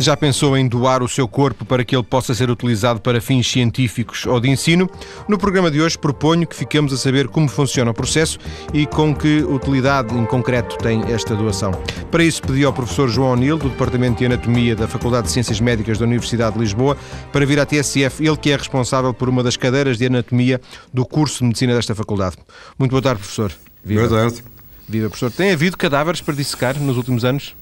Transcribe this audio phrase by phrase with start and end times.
[0.00, 3.46] Já pensou em doar o seu corpo para que ele possa ser utilizado para fins
[3.46, 4.88] científicos ou de ensino?
[5.28, 8.38] No programa de hoje proponho que fiquemos a saber como funciona o processo
[8.72, 11.72] e com que utilidade em concreto tem esta doação.
[12.10, 15.60] Para isso pedi ao professor João O'Neill, do Departamento de Anatomia da Faculdade de Ciências
[15.60, 16.96] Médicas da Universidade de Lisboa,
[17.30, 20.62] para vir à TSF, ele que é responsável por uma das cadeiras de anatomia
[20.94, 22.36] do curso de medicina desta faculdade.
[22.78, 23.52] Muito boa tarde, professor.
[23.84, 24.08] Viva.
[24.08, 24.42] Boa tarde.
[24.88, 25.30] Viva, professor.
[25.30, 27.54] Tem havido cadáveres para dissecar nos últimos anos?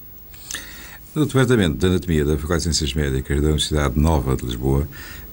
[1.14, 4.86] No Departamento de Anatomia da Faculdade de Ciências Médicas da Universidade Nova de Lisboa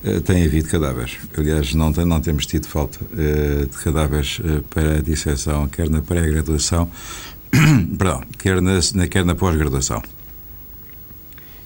[0.05, 1.17] eh, tem havido cadáveres.
[1.37, 6.01] Aliás, não, tem, não temos tido falta uh, de cadáveres uh, para disseção, quer na
[6.01, 6.89] pré-graduação,
[7.97, 10.01] perdão, quer na, quer na pós-graduação.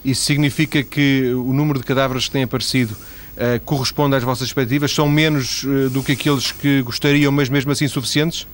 [0.04, 2.96] Isso significa que o número de cadáveres que têm aparecido
[3.64, 4.90] corresponde às vossas expectativas?
[4.92, 8.46] São menos do que aqueles que gostariam, mas mesmo assim suficientes?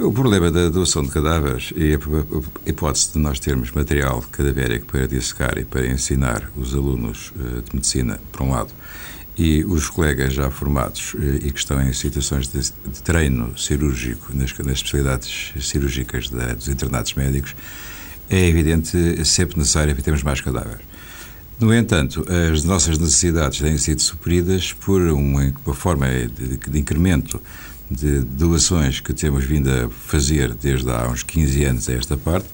[0.00, 5.08] O problema da doação de cadáveres e a hipótese de nós termos material cadavérico para
[5.08, 8.70] dissecar e para ensinar os alunos eh, de medicina, por um lado,
[9.36, 12.70] e os colegas já formados eh, e que estão em situações de,
[13.02, 17.56] treino cirúrgico nas, nas especialidades cirúrgicas da, dos internatos médicos,
[18.30, 20.86] é evidente, é sempre necessário que temos mais cadáveres.
[21.58, 27.42] No entanto, as nossas necessidades têm sido supridas por uma, uma forma de, de incremento
[27.90, 32.46] de doações que temos vindo a fazer desde há uns 15 anos a esta parte,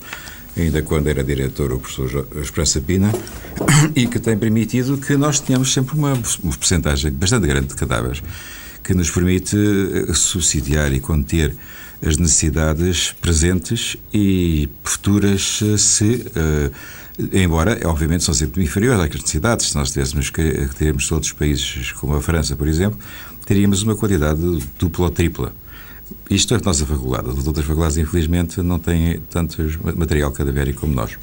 [0.56, 3.12] ainda quando era diretor o professor Esperança Pina,
[3.94, 8.22] e que tem permitido que nós tenhamos sempre uma, uma porcentagem bastante grande de cadáveres,
[8.82, 11.56] que nos permite eh, subsidiar e conter
[12.06, 16.26] as necessidades presentes e futuras eh, se...
[16.36, 19.68] Uh, embora, obviamente, são sempre inferiores às necessidades.
[19.68, 22.98] Se nós tivéssemos que termos outros países, como a França, por exemplo,
[23.46, 24.40] teríamos uma quantidade
[24.78, 25.52] dupla ou tripla.
[26.28, 27.30] Isto é a nossa faculdade.
[27.30, 29.62] As outras faculdades, infelizmente, não têm tanto
[29.96, 31.16] material cadavérico como nós.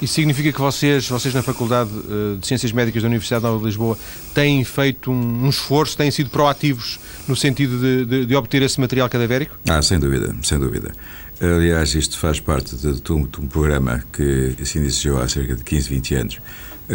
[0.00, 3.66] Isso significa que vocês, vocês na Faculdade eh, de Ciências Médicas da Universidade Nova de
[3.66, 3.98] Lisboa
[4.32, 6.98] têm feito um, um esforço, têm sido proativos
[7.28, 9.58] no sentido de, de, de, obter esse material cadavérico?
[9.68, 10.90] Ah, sem dúvida, sem dúvida.
[11.38, 15.62] Aliás, isto faz parte de, de, um, um, programa que se iniciou há cerca de
[15.62, 16.38] 15, 20 anos,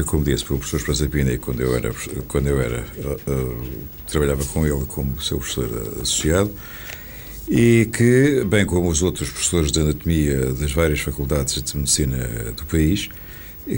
[0.04, 1.94] como disse pelo professor Esperança Pina, e quando eu era,
[2.28, 3.64] quando eu era uh,
[4.08, 5.70] trabalhava com ele como seu professor
[6.02, 6.52] associado,
[7.48, 12.18] e que, bem como os outros professores de anatomia das várias faculdades de medicina
[12.58, 13.10] do país,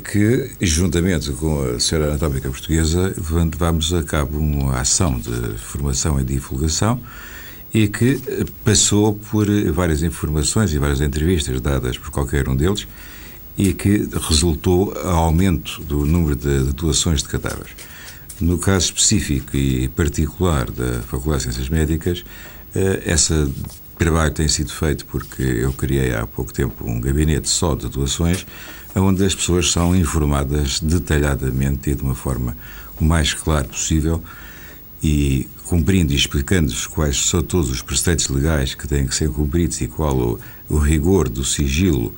[0.03, 6.23] que, juntamente com a Sociedade Anatómica Portuguesa, levamos a cabo uma ação de formação e
[6.23, 7.01] divulgação
[7.73, 8.19] e que
[8.63, 12.87] passou por várias informações e várias entrevistas dadas por qualquer um deles
[13.57, 17.71] e que resultou aumento do número de doações de cadáveres.
[18.39, 22.23] No caso específico e particular da Faculdade de Ciências Médicas,
[22.75, 23.51] eh, esse
[23.97, 28.45] trabalho tem sido feito porque eu criei há pouco tempo um gabinete só de doações,
[28.95, 32.55] onde as pessoas são informadas detalhadamente e de uma forma
[32.99, 34.23] o mais clara possível
[35.01, 39.81] e cumprindo e explicando-lhes quais são todos os preceitos legais que têm que ser cumpridos
[39.81, 42.13] e qual o, o rigor do sigilo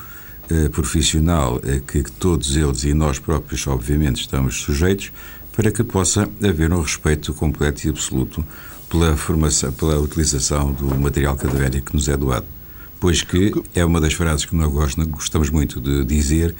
[0.71, 5.11] profissional a que todos eles e nós próprios, obviamente, estamos sujeitos,
[5.51, 8.45] para que possa haver um respeito completo e absoluto
[8.89, 12.45] pela, formação, pela utilização do material cadavérico que nos é doado.
[12.99, 14.71] Pois que é uma das frases que nós
[15.05, 16.55] gostamos muito de dizer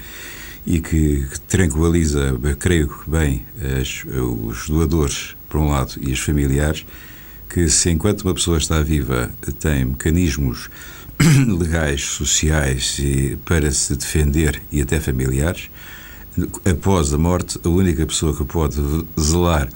[0.66, 3.44] e que tranquiliza, creio bem,
[3.80, 6.86] as, os doadores, por um lado, e os familiares,
[7.48, 10.70] que se enquanto uma pessoa está viva tem mecanismos
[11.58, 15.70] legais, sociais e para se defender e até familiares,
[16.64, 18.76] após a morte, a única pessoa que pode
[19.18, 19.68] zelar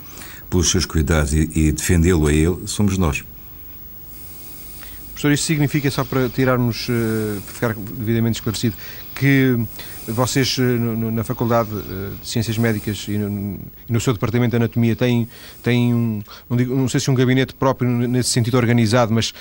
[0.49, 3.25] pelos seus cuidados e, e defendê-lo a ele somos nós.
[5.15, 8.77] Professor, isso significa, só para tirarmos, uh, ficar devidamente esclarecido,
[9.15, 9.57] que
[10.09, 15.29] vocês no, na Faculdade uh, de Ciências Médicas e no, seu Departamento de Anatomia têm,
[15.63, 16.21] têm um,
[16.51, 19.33] não, sei se um gabinete próprio nesse sentido organizado, mas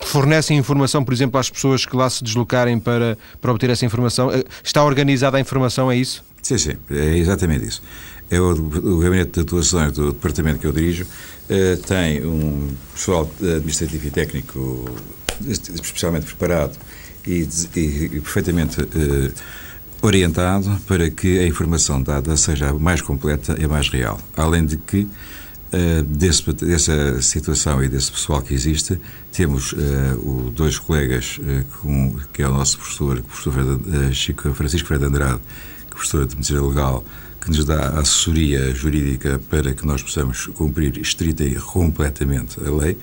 [0.00, 4.30] fornecem informação, por exemplo, às pessoas que lá se deslocarem para, para obter essa informação.
[4.64, 6.24] está organizada a informação, é isso?
[6.42, 7.82] Sim, sim, é exatamente isso
[8.32, 11.06] é o, o gabinete de atuações do departamento que eu dirijo,
[11.52, 14.84] uh, tem um pessoal administrativo e técnico
[15.46, 16.76] especialmente preparado
[17.26, 17.46] e,
[17.76, 19.32] e, e perfeitamente uh,
[20.00, 24.20] orientado para que a informação dada seja mais completa e mais real.
[24.36, 28.98] Além de que, uh, desse, dessa situação e desse pessoal que existe,
[29.30, 29.72] temos
[30.22, 31.40] o, dois colegas,
[31.80, 33.80] com, que é o nosso professor, o professor
[34.12, 35.40] Chico, Francisco Freire Andrade,
[35.86, 37.04] é professor de Medicina Legal,
[37.42, 42.96] que nos dá assessoria jurídica para que nós possamos cumprir estrita e completamente a lei,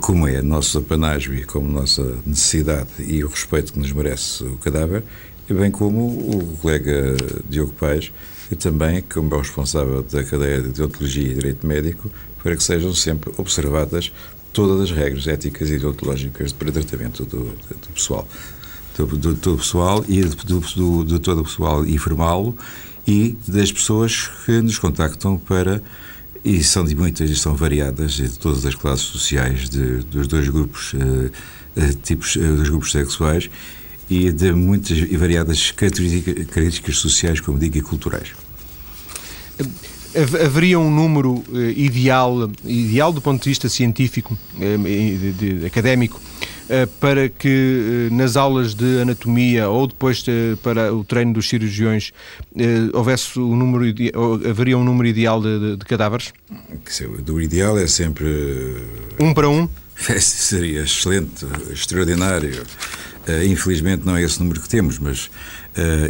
[0.00, 4.56] como é nosso apanágio e como nossa necessidade e o respeito que nos merece o
[4.56, 5.02] cadáver,
[5.48, 7.16] bem como o colega
[7.48, 8.10] Diogo Paes,
[8.48, 12.10] que também, como é o responsável da cadeia de deontologia e direito médico,
[12.42, 14.10] para que sejam sempre observadas
[14.54, 18.26] todas as regras éticas e deontológicas para tratamento do, do pessoal.
[18.96, 22.54] Do, do, do, pessoal e do, todo o pessoal informal
[23.10, 25.82] e das pessoas que nos contactam para
[26.44, 30.48] e são de muitas e são variadas de todas as classes sociais de, dos dois
[30.48, 33.50] grupos uh, tipos uh, dos grupos sexuais
[34.08, 38.28] e de muitas e variadas características, características sociais como digo e culturais.
[40.44, 41.44] Haveria um número
[41.76, 46.20] ideal, ideal do ponto de vista científico, uh, de, de, académico,
[47.00, 50.24] para que nas aulas de anatomia ou depois
[50.62, 52.12] para o treino dos cirurgiões
[52.92, 53.84] houvesse um número,
[54.48, 56.32] haveria um número ideal de, de, de cadáveres?
[57.28, 58.76] O ideal é sempre...
[59.18, 59.68] Um para um?
[60.20, 62.62] Seria excelente, extraordinário.
[63.46, 65.30] infelizmente não é esse número que temos, mas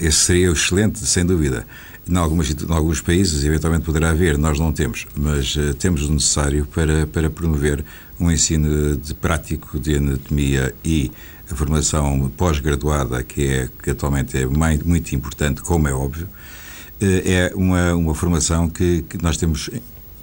[0.01, 1.67] esse seria excelente, sem dúvida.
[2.09, 6.67] Em, algumas, em alguns países, eventualmente poderá haver, nós não temos, mas temos o necessário
[6.67, 7.85] para, para promover
[8.21, 11.11] um ensino de prático de anatomia e
[11.51, 17.05] a formação pós-graduada, que, é, que atualmente é mais, muito importante, como é óbvio, uh,
[17.25, 19.71] é uma, uma formação que, que nós temos,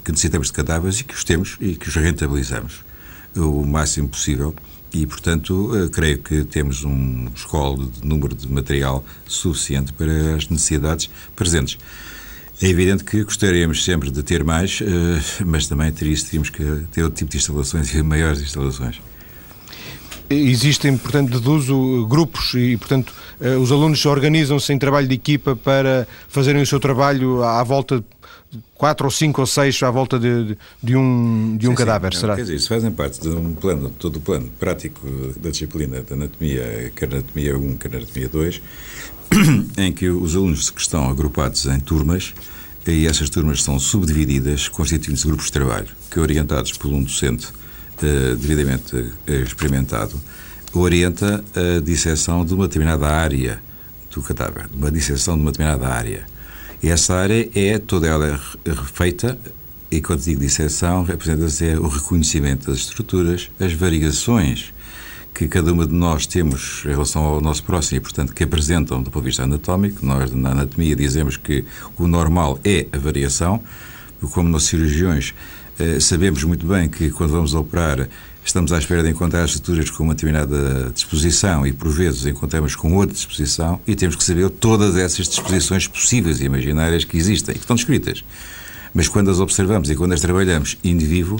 [0.04, 2.86] que necessitamos de cadáveres e que os temos e que os rentabilizamos
[3.36, 4.54] o máximo possível
[4.94, 10.48] e, portanto, eh, creio que temos um escola de número de material suficiente para as
[10.48, 11.78] necessidades presentes.
[12.60, 17.18] É evidente que gostaríamos sempre de ter mais, eh, mas também teríamos que ter outro
[17.18, 19.00] tipo de instalações e maiores instalações.
[20.30, 26.08] Existem, portanto, deduzo grupos e, portanto, eh, os alunos organizam-se em trabalho de equipa para
[26.28, 28.04] fazerem o seu trabalho à volta
[28.52, 32.14] de quatro ou cinco ou seis à volta de, de um, de um sim, cadáver,
[32.14, 32.22] sim.
[32.22, 32.36] será?
[32.36, 35.06] Quer dizer, isso fazem parte de um plano, todo o plano prático
[35.40, 38.62] da disciplina da anatomia, quer anatomia 1, quer anatomia 2,
[39.78, 42.34] em que os alunos que estão agrupados em turmas,
[42.88, 48.36] e essas turmas são subdivididas, constituindo-se grupos de trabalho, que orientados por um docente uh,
[48.36, 49.14] devidamente uh,
[49.44, 50.20] experimentado,
[50.74, 53.62] orienta a disseção de uma determinada área
[54.14, 56.26] do cadáver, uma disseção de uma determinada área.
[56.82, 58.40] E essa área é toda ela
[58.94, 59.38] feita,
[59.90, 64.74] e quando digo disseção, representa-se o reconhecimento das estruturas, as variações
[65.38, 69.04] que cada uma de nós temos em relação ao nosso próximo e, portanto, que apresentam
[69.04, 70.04] do ponto de vista anatómico.
[70.04, 71.64] Nós, na anatomia, dizemos que
[71.96, 73.62] o normal é a variação,
[74.32, 75.36] como nós cirurgiões
[75.78, 78.10] eh, sabemos muito bem que quando vamos operar
[78.44, 82.76] estamos à espera de encontrar as estruturas com uma determinada disposição e, por vezes, encontramos
[82.76, 87.54] com outra disposição e temos que saber todas essas disposições possíveis e imaginárias que existem
[87.54, 88.24] e que estão descritas.
[88.92, 91.40] Mas quando as observamos e quando as trabalhamos in vivo,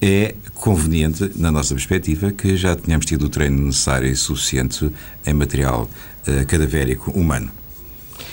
[0.00, 4.90] é conveniente, na nossa perspectiva, que já tenhamos tido o treino necessário e suficiente
[5.26, 5.88] em material
[6.26, 7.50] uh, cadavérico humano.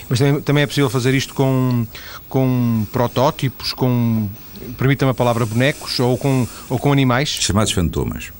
[0.08, 1.86] Mas também, também, é possível fazer isto com,
[2.28, 4.28] com protótipos, com
[4.76, 7.28] permita-me a palavra, bonecos ou com, ou com animais?
[7.28, 8.30] Chamados fantomas.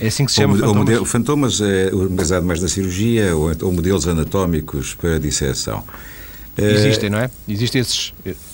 [0.00, 0.78] É assim que se chama ou, fantomas?
[0.78, 5.84] Modelo, fantomas é basado mais na cirurgia ou, ou modelos anatómicos para disseção.
[6.56, 7.30] Existem, não é?
[7.48, 8.12] Existem esses...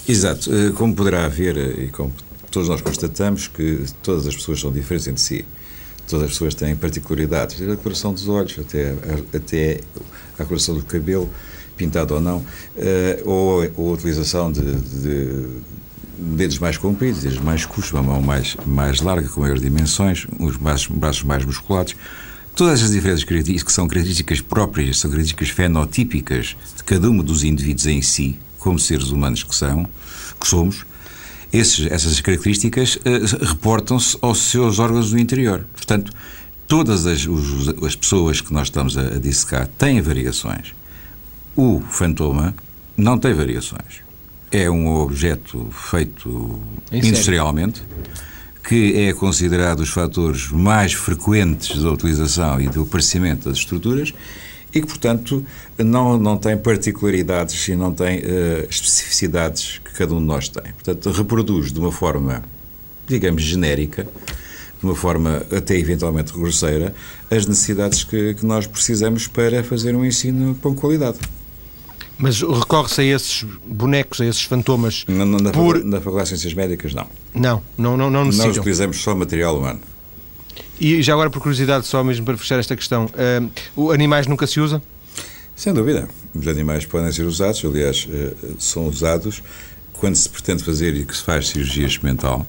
[0.08, 0.54] Exato.
[0.54, 2.12] Eh, como poderá haver, eh, e como
[2.50, 5.44] todos nós constatamos, que todas as pessoas são diferentes entre si.
[6.08, 8.94] Todas as pessoas têm particularidades, desde a coloração dos olhos até,
[9.34, 9.80] até
[10.38, 11.28] a coloração do cabelo,
[11.76, 12.44] pintado ou não,
[12.76, 15.46] eh, ou, ou a utilização de, de
[16.18, 20.56] dedos mais compridos, dedos mais curtos, uma mão mais, mais larga, com maiores dimensões, os
[20.56, 21.94] braços, braços mais musculados.
[22.56, 27.86] Todas essas características, que são características próprias, são características fenotípicas de cada um dos indivíduos
[27.86, 29.88] em si, como seres humanos que são,
[30.40, 30.84] que somos,
[31.52, 35.64] esses, essas características uh, reportam-se aos seus órgãos do interior.
[35.74, 36.12] Portanto,
[36.66, 40.74] todas as, os, as pessoas que nós estamos a, a dissecar têm variações.
[41.56, 42.54] O fantoma
[42.96, 44.08] não tem variações
[44.50, 47.82] é um objeto feito industrialmente,
[48.66, 54.12] que é considerado os fatores mais frequentes da utilização e do aparecimento das estruturas
[54.74, 55.44] e que, portanto,
[55.78, 60.72] não, não tem particularidades e não tem uh, especificidades que cada um de nós tem.
[60.72, 62.42] Portanto, reproduz de uma forma,
[63.06, 64.04] digamos, genérica,
[64.78, 66.94] de uma forma até eventualmente grosseira,
[67.30, 71.18] as necessidades que, que nós precisamos para fazer um ensino com qualidade.
[72.18, 75.04] Mas recorre-se a esses bonecos, a esses fantomas?
[75.06, 75.84] Não, na, por...
[75.84, 77.06] na Faculdade de Ciências Médicas, não.
[77.32, 78.48] Não, não, não, não necessitam.
[78.48, 79.80] Nós utilizamos só material humano.
[80.80, 83.10] E já agora, por curiosidade, só mesmo para fechar esta questão,
[83.76, 84.80] uh, animais nunca se usa?
[85.56, 86.08] Sem dúvida.
[86.34, 89.42] Os animais podem ser usados, aliás, uh, são usados
[89.92, 92.46] quando se pretende fazer e que se faz cirurgia experimental.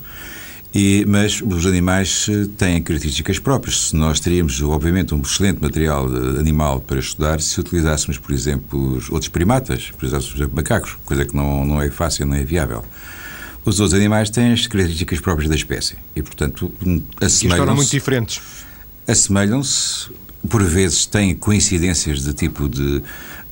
[0.73, 3.87] E, mas os animais eh, têm características próprias.
[3.89, 6.05] Se nós teríamos, obviamente, um excelente material
[6.37, 11.35] animal para estudar se utilizássemos, por exemplo, os outros primatas, por exemplo, macacos, coisa que
[11.35, 12.85] não, não é fácil, não é viável.
[13.65, 16.73] Os outros animais têm as características próprias da espécie e, portanto,
[17.21, 17.73] assemelham-se.
[17.73, 18.41] muito diferentes.
[19.07, 20.09] Assemelham-se,
[20.49, 23.01] por vezes têm coincidências de tipo de,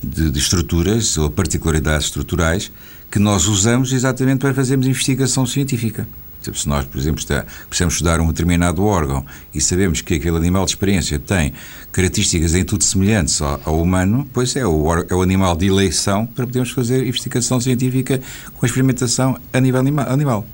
[0.02, 2.72] de, de estruturas ou particularidades estruturais
[3.10, 6.06] que nós usamos exatamente para fazermos investigação científica.
[6.40, 10.64] Se nós, por exemplo, está, precisamos estudar um determinado órgão e sabemos que aquele animal
[10.64, 11.52] de experiência tem
[11.92, 16.26] características em tudo semelhantes ao, ao humano, pois é o, é o animal de eleição
[16.26, 18.20] para podermos fazer investigação científica
[18.54, 20.46] com experimentação a nível anima, animal.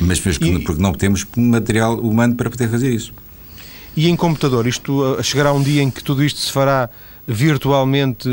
[0.00, 3.12] Mas, mas e, porque não temos material humano para poder fazer isso.
[3.96, 6.88] E em computador, isto chegará um dia em que tudo isto se fará
[7.26, 8.28] virtualmente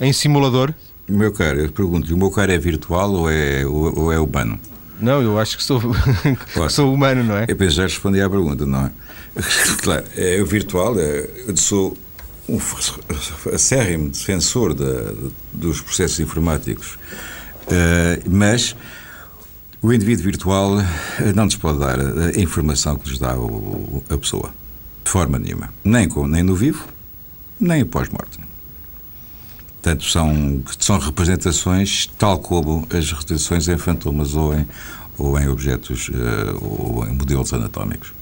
[0.00, 0.72] em simulador?
[1.08, 4.58] Meu caro, eu pergunto, o meu caro é virtual ou é, ou, ou é humano?
[5.02, 5.80] Não, eu acho que sou,
[6.54, 7.46] que sou humano, não é?
[7.48, 8.92] Eu penso já respondi à pergunta, não é?
[9.82, 11.96] Claro, é o virtual, é, eu sou
[12.48, 12.58] um
[13.52, 15.12] acérrimo defensor da,
[15.52, 16.94] dos processos informáticos,
[17.66, 18.76] uh, mas
[19.80, 20.76] o indivíduo virtual
[21.34, 24.54] não nos pode dar a informação que nos dá o, a pessoa,
[25.02, 26.86] de forma nenhuma, nem, com, nem no vivo,
[27.58, 28.38] nem pós-morte.
[29.82, 34.64] Portanto, são, são representações tal como as representações em fantomas ou em,
[35.18, 38.14] ou em objetos uh, ou em modelos anatómicos.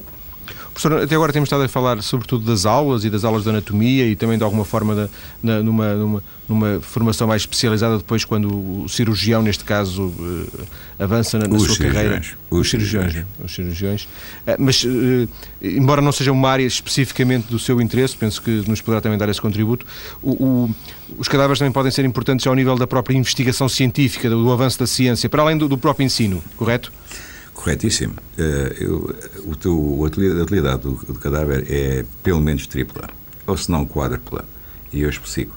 [0.80, 4.06] Professor, até agora temos estado a falar sobretudo das aulas e das aulas de anatomia
[4.06, 5.08] e também de alguma forma da,
[5.42, 8.48] na, numa, numa, numa, formação mais especializada depois quando
[8.84, 10.66] o cirurgião, neste caso, uh,
[10.98, 12.22] avança na, na sua carreira.
[12.48, 13.12] Os, os cirurgiões.
[13.12, 13.26] cirurgiões.
[13.44, 14.04] Os cirurgiões.
[14.04, 15.28] Uh, mas, uh,
[15.60, 19.28] embora não seja uma área especificamente do seu interesse, penso que nos poderá também dar
[19.28, 19.84] esse contributo,
[20.22, 20.74] o, o,
[21.18, 24.78] os cadáveres também podem ser importantes ao nível da própria investigação científica, do, do avanço
[24.78, 26.90] da ciência, para além do, do próprio ensino, correto?
[27.54, 28.14] Corretíssimo.
[28.38, 33.08] Uh, eu, o teu, a utilidade do, do, cadáver é pelo menos tripla,
[33.46, 34.44] ou se não quádrupla.
[34.92, 35.56] E eu explico.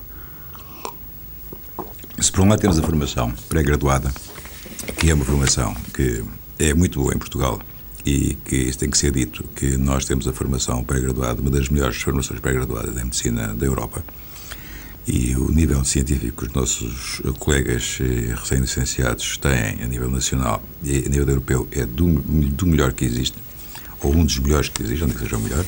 [2.19, 4.11] Se por um lado temos a formação pré-graduada,
[4.97, 6.23] que é uma formação que
[6.59, 7.59] é muito boa em Portugal
[8.05, 11.69] e que isso tem que ser dito, que nós temos a formação pré-graduada, uma das
[11.69, 14.03] melhores formações pré-graduadas em medicina da Europa,
[15.07, 20.99] e o nível científico que os nossos colegas eh, recém-licenciados têm a nível nacional e
[21.05, 23.37] a nível europeu é do, do melhor que existe,
[24.01, 25.65] ou um dos melhores que existe, onde que seja o melhor.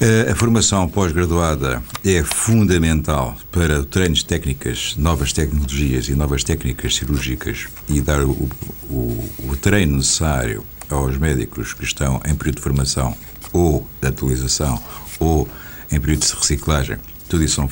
[0.00, 6.44] Eh, a formação pós-graduada é fundamental para o treino de técnicas, novas tecnologias e novas
[6.44, 8.48] técnicas cirúrgicas e dar o,
[8.90, 13.16] o, o treino necessário aos médicos que estão em período de formação
[13.52, 14.82] ou de atualização
[15.18, 15.48] ou
[15.90, 16.96] em período de reciclagem.
[17.28, 17.68] Tudo isso são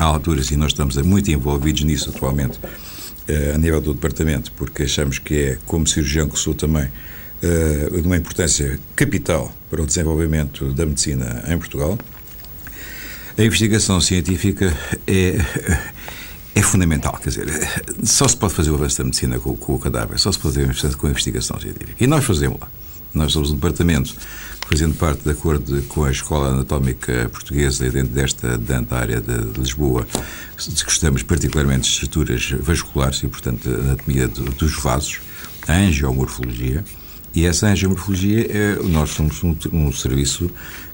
[0.00, 4.84] há alturas, e nós estamos muito envolvidos nisso atualmente, uh, a nível do Departamento, porque
[4.84, 9.86] achamos que é, como cirurgião que sou também, uh, de uma importância capital para o
[9.86, 11.98] desenvolvimento da medicina em Portugal.
[13.36, 14.74] A investigação científica
[15.06, 15.38] é,
[16.54, 17.46] é fundamental, quer dizer,
[18.02, 20.64] só se pode fazer o avanço da medicina com, com o cadáver, só se pode
[20.74, 21.94] fazer com a investigação científica.
[22.02, 22.70] E nós fazemos lá.
[23.12, 24.14] Nós somos um departamento
[24.70, 30.06] fazendo parte de acordo com a Escola Anatómica Portuguesa dentro desta da área de Lisboa,
[30.84, 35.18] gostamos particularmente de estruturas vasculares e, portanto, anatomia dos vasos,
[35.66, 36.84] a angiomorfologia,
[37.34, 40.48] e essa angiomorfologia, é, nós somos um, um serviço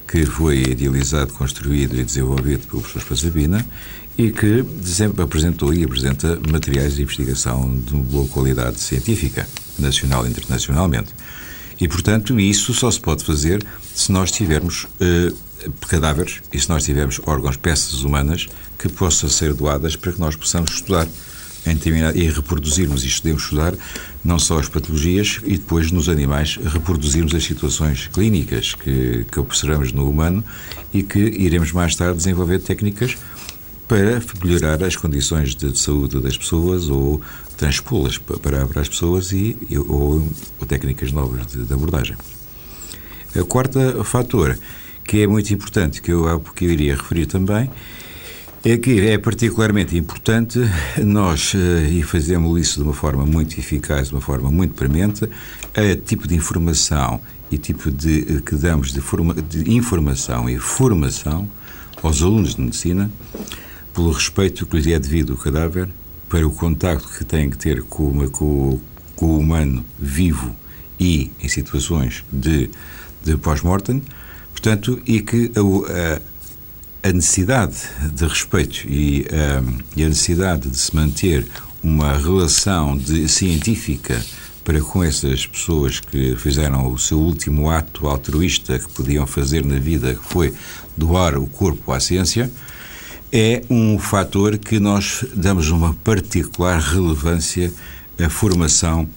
[0.07, 3.63] que foi idealizado, construído e desenvolvido pelo professor Spazabina
[4.17, 4.65] e que
[5.21, 11.13] apresentou e apresenta materiais de investigação de boa qualidade científica, nacional e internacionalmente.
[11.79, 15.37] E, portanto, isso só se pode fazer se nós tivermos uh,
[15.87, 20.35] cadáveres e se nós tivermos órgãos, peças humanas que possam ser doadas para que nós
[20.35, 21.07] possamos estudar
[22.15, 23.73] e reproduzirmos e podemos estudar
[24.23, 29.91] não só as patologias e depois nos animais reproduzirmos as situações clínicas que, que observamos
[29.91, 30.43] no humano
[30.93, 33.17] e que iremos mais tarde desenvolver técnicas
[33.87, 37.21] para melhorar as condições de saúde das pessoas ou
[37.55, 39.55] transpô-las para, para as pessoas e,
[39.87, 40.27] ou,
[40.59, 42.15] ou técnicas novas de, de abordagem.
[43.35, 44.57] A quarta fator,
[45.03, 47.69] que é muito importante, que eu, que eu iria referir também,
[48.63, 50.59] é que é particularmente importante
[50.97, 55.25] nós, eh, e fazemos isso de uma forma muito eficaz, de uma forma muito premente,
[55.73, 60.57] a tipo de informação e tipo de eh, que damos de, forma, de informação e
[60.57, 61.47] formação
[62.03, 63.09] aos alunos de medicina
[63.97, 65.89] pelo respeito que lhes é devido ao cadáver
[66.29, 68.79] para o contacto que têm que ter com, uma, com,
[69.15, 70.55] com o humano vivo
[70.99, 72.69] e em situações de,
[73.23, 74.03] de pós-mortem,
[74.51, 77.75] portanto, e que a, a, necessidade
[78.13, 79.63] de respeito e a,
[79.95, 81.47] e a necessidade de se manter
[81.83, 84.23] uma relação de, científica
[84.63, 89.79] para com essas pessoas que fizeram o seu último ato altruísta que podiam fazer na
[89.79, 90.53] vida, que foi
[90.95, 92.51] doar o corpo à ciência,
[93.31, 97.71] é um fator que nós damos uma particular relevância
[98.19, 99.07] à formação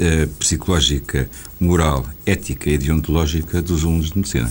[0.00, 1.28] eh, psicológica,
[1.60, 4.50] moral, ética e deontológica dos alunos de medicina.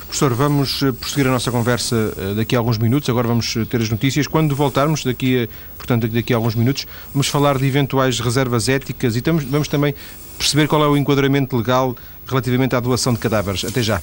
[0.00, 3.08] Professor, vamos eh, prosseguir a nossa conversa eh, daqui a alguns minutos.
[3.08, 4.26] Agora vamos ter as notícias.
[4.26, 9.16] Quando voltarmos, daqui a, portanto, daqui a alguns minutos, vamos falar de eventuais reservas éticas
[9.16, 9.94] e vamos também
[10.36, 11.94] perceber qual é o enquadramento legal
[12.26, 13.64] relativamente à doação de cadáveres.
[13.64, 14.02] Até já.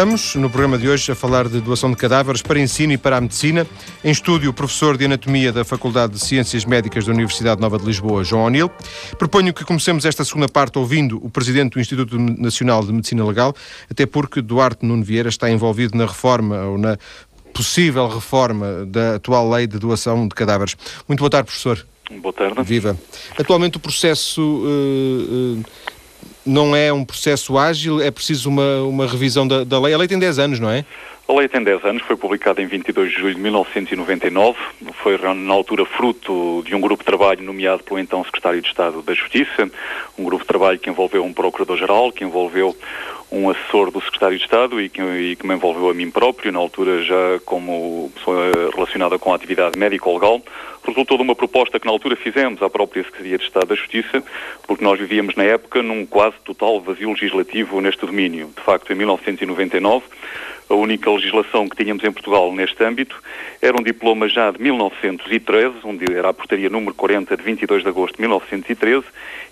[0.00, 3.18] Estamos, no programa de hoje, a falar de doação de cadáveres para ensino e para
[3.18, 3.66] a medicina.
[4.02, 7.84] Em estúdio, o professor de Anatomia da Faculdade de Ciências Médicas da Universidade Nova de
[7.84, 8.70] Lisboa, João O'Neill.
[9.18, 13.54] Proponho que comecemos esta segunda parte ouvindo o presidente do Instituto Nacional de Medicina Legal,
[13.90, 16.96] até porque Duarte Nuno Vieira está envolvido na reforma ou na
[17.52, 20.78] possível reforma da atual lei de doação de cadáveres.
[21.06, 21.86] Muito boa tarde, professor.
[22.22, 22.62] Boa tarde.
[22.62, 22.98] Viva.
[23.38, 25.64] Atualmente o processo uh, uh,
[26.50, 29.94] não é um processo ágil, é preciso uma, uma revisão da, da lei.
[29.94, 30.84] A lei tem 10 anos, não é?
[31.28, 34.58] A lei tem 10 anos, foi publicada em 22 de julho de 1999,
[35.02, 39.00] foi na altura fruto de um grupo de trabalho nomeado pelo então Secretário de Estado
[39.00, 39.70] da Justiça,
[40.18, 42.76] um grupo de trabalho que envolveu um Procurador-Geral, que envolveu
[43.30, 46.50] um assessor do Secretário de Estado e que, e que, me envolveu a mim próprio,
[46.50, 50.42] na altura já como pessoa relacionada com a atividade médico-legal.
[50.84, 54.22] Resultou de uma proposta que na altura fizemos à própria Secretaria de Estado da Justiça,
[54.66, 58.50] porque nós vivíamos na época num quase total vazio legislativo neste domínio.
[58.56, 60.04] De facto, em 1999,
[60.70, 63.20] a única legislação que tínhamos em Portugal neste âmbito
[63.62, 67.88] era um diploma já de 1913, onde era a portaria número 40 de 22 de
[67.88, 69.04] agosto de 1913,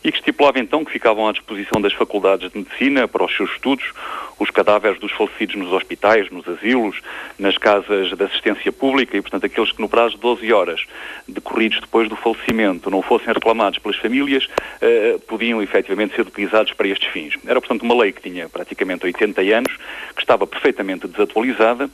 [0.03, 3.50] e que estipulava então que ficavam à disposição das faculdades de medicina para os seus
[3.50, 3.93] estudos
[4.38, 7.00] os cadáveres dos falecidos nos hospitais, nos asilos,
[7.38, 10.85] nas casas de assistência pública e, portanto, aqueles que no prazo de 12 horas
[11.27, 16.88] decorridos depois do falecimento não fossem reclamados pelas famílias, uh, podiam efetivamente ser utilizados para
[16.88, 17.35] estes fins.
[17.45, 19.77] Era, portanto, uma lei que tinha praticamente 80 anos,
[20.15, 21.91] que estava perfeitamente desatualizada,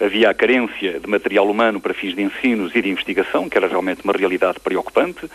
[0.00, 3.66] havia a carência de material humano para fins de ensinos e de investigação, que era
[3.66, 5.28] realmente uma realidade preocupante,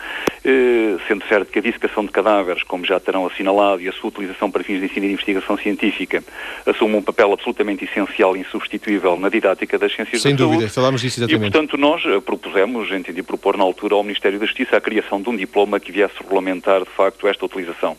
[0.44, 4.08] eh, sendo certo que a dissecação de cadáveres, como já terão assinalado, e a sua
[4.08, 6.24] utilização para fins de ensino e de investigação científica
[6.66, 10.74] assume um papel absolutamente essencial e insubstituível na didática das ciências Sem da dúvida, saúde.
[10.74, 11.48] falámos disso exatamente.
[11.48, 15.20] E, portanto, nós eh, propusemos, entendi propor na altura ao Ministério da Justiça a criação
[15.20, 17.96] de um diploma que viesse regulamentar, de facto, esta utilização.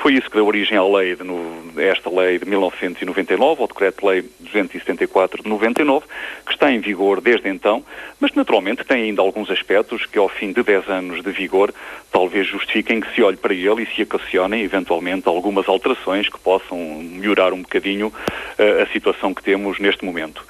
[0.00, 5.42] Foi isso que deu origem à lei de, esta lei de 1999, ao decreto-lei 274
[5.42, 6.06] de 99,
[6.46, 7.84] que está em vigor desde então,
[8.20, 11.74] mas naturalmente tem ainda alguns aspectos que ao fim de 10 anos de vigor
[12.12, 16.78] talvez justifiquem que se olhe para ele e se ocasionem eventualmente algumas alterações que possam
[16.78, 20.44] melhorar um bocadinho uh, a situação que temos neste momento.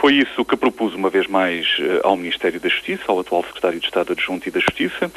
[0.00, 3.80] Foi isso que propus uma vez mais eh, ao Ministério da Justiça, ao atual Secretário
[3.80, 5.10] de Estado Adjunto e da Justiça,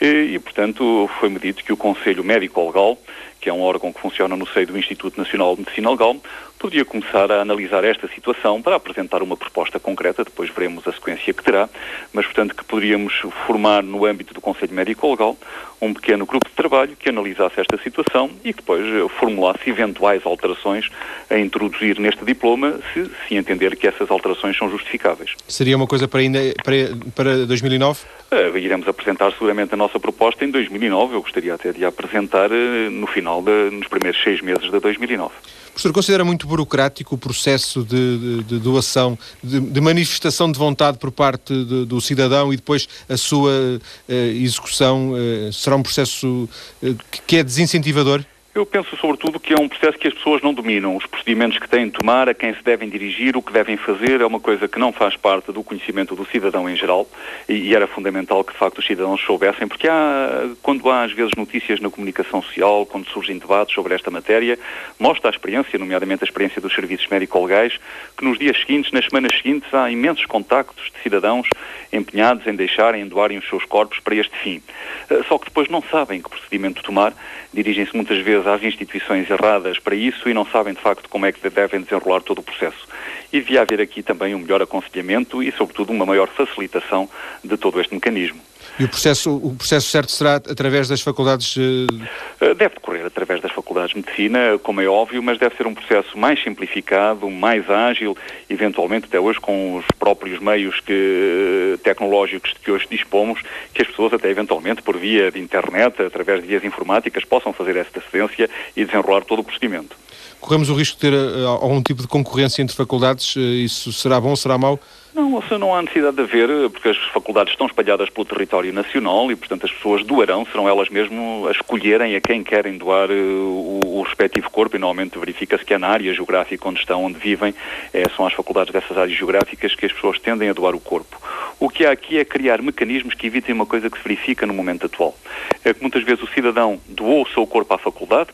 [0.00, 2.98] e, e portanto, foi-me dito que o Conselho Médico-Legal,
[3.44, 6.16] que é um órgão que funciona no seio do Instituto Nacional de Medicina Legal,
[6.64, 11.34] podia começar a analisar esta situação para apresentar uma proposta concreta, depois veremos a sequência
[11.34, 11.68] que terá,
[12.10, 13.12] mas, portanto, que poderíamos
[13.46, 15.36] formar no âmbito do Conselho Médico-Legal
[15.78, 20.24] um pequeno grupo de trabalho que analisasse esta situação e que depois eh, formulasse eventuais
[20.24, 20.88] alterações
[21.28, 25.34] a introduzir neste diploma, se, se entender que essas alterações são justificáveis.
[25.46, 28.00] Seria uma coisa para, ainda, para, para 2009?
[28.32, 31.14] Uh, iremos apresentar seguramente a nossa proposta em 2009.
[31.14, 34.80] Eu gostaria até de a apresentar uh, no final, de, nos primeiros seis meses de
[34.80, 35.30] 2009.
[35.74, 40.98] Professor, considera muito burocrático o processo de, de, de doação, de, de, manifestação de vontade
[40.98, 41.52] por parte
[41.84, 45.10] do cidadão e depois a sua uh, execução?
[45.10, 46.48] Uh, será um processo
[46.80, 48.24] uh, que é desincentivador?
[48.54, 50.94] Eu penso, sobretudo, que é um processo que as pessoas não dominam.
[50.94, 54.20] Os procedimentos que têm de tomar, a quem se devem dirigir, o que devem fazer,
[54.20, 57.04] é uma coisa que não faz parte do conhecimento do cidadão em geral
[57.48, 61.32] e, era fundamental que, de facto, os cidadãos soubessem, porque há, quando há, às vezes,
[61.36, 64.56] notícias na comunicação social, quando surgem debates sobre esta matéria,
[65.00, 67.80] mostra a experiência, nomeadamente a experiência dos serviços médico-legais,
[68.16, 71.48] que nos dias seguintes, nas semanas seguintes, há imensos contactos de cidadãos
[71.92, 74.62] empenhados em deixarem, em doarem os seus corpos para este fim.
[75.10, 77.12] Eh, só que depois não sabem que procedimento tomar,
[77.54, 81.32] dirigem-se muitas vezes às instituições erradas para isso e não sabem de facto como é
[81.32, 82.86] que devem desenrolar todo o processo.
[83.32, 87.08] E devia haver aqui também um melhor aconselhamento e, sobretudo, uma maior facilitação
[87.42, 88.40] de todo este mecanismo.
[88.78, 91.56] E o processo, o processo certo será através das faculdades?
[91.56, 95.74] Eh, deve decorrer através das faculdades de medicina, como é óbvio, mas deve ser um
[95.74, 98.16] processo mais simplificado, mais ágil,
[98.50, 103.40] eventualmente até hoje com os próprios meios que, tecnológicos que hoje dispomos,
[103.72, 107.76] que as pessoas até eventualmente por via de internet, através de vias informáticas, possam fazer
[107.76, 109.96] essa assistência e desenrolar todo o procedimento.
[110.40, 114.34] Corremos o risco de ter uh, algum tipo de concorrência entre faculdades, isso será bom,
[114.34, 114.80] será mau?
[115.14, 119.30] Não, seja, não há necessidade de haver, porque as faculdades estão espalhadas pelo território nacional
[119.30, 123.14] e, portanto, as pessoas doarão, serão elas mesmo a escolherem a quem querem doar uh,
[123.14, 127.16] o, o, respectivo corpo e normalmente verifica-se que é na área geográfica onde estão, onde
[127.16, 127.54] vivem,
[127.92, 131.16] é, são as faculdades dessas áreas geográficas que as pessoas tendem a doar o corpo.
[131.60, 134.52] O que há aqui é criar mecanismos que evitem uma coisa que se verifica no
[134.52, 135.16] momento atual.
[135.64, 138.30] É que muitas vezes o cidadão doou o seu corpo à faculdade,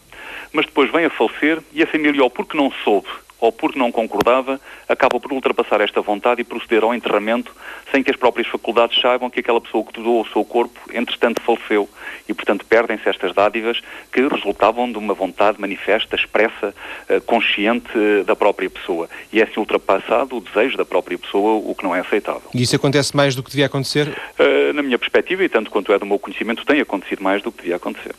[0.50, 3.08] mas depois vem a falecer e a família, ou porque não soube,
[3.40, 7.54] ou porque não concordava, acaba por ultrapassar esta vontade e proceder ao enterramento
[7.90, 11.40] sem que as próprias faculdades saibam que aquela pessoa que doou o seu corpo, entretanto,
[11.42, 11.88] faleceu.
[12.28, 13.80] E, portanto, perdem-se estas dádivas
[14.12, 16.74] que resultavam de uma vontade manifesta, expressa,
[17.08, 19.08] eh, consciente eh, da própria pessoa.
[19.32, 22.42] E é assim ultrapassado o desejo da própria pessoa, o que não é aceitável.
[22.54, 24.08] E isso acontece mais do que devia acontecer?
[24.38, 27.50] Uh, na minha perspectiva, e tanto quanto é do meu conhecimento, tem acontecido mais do
[27.50, 28.14] que devia acontecer.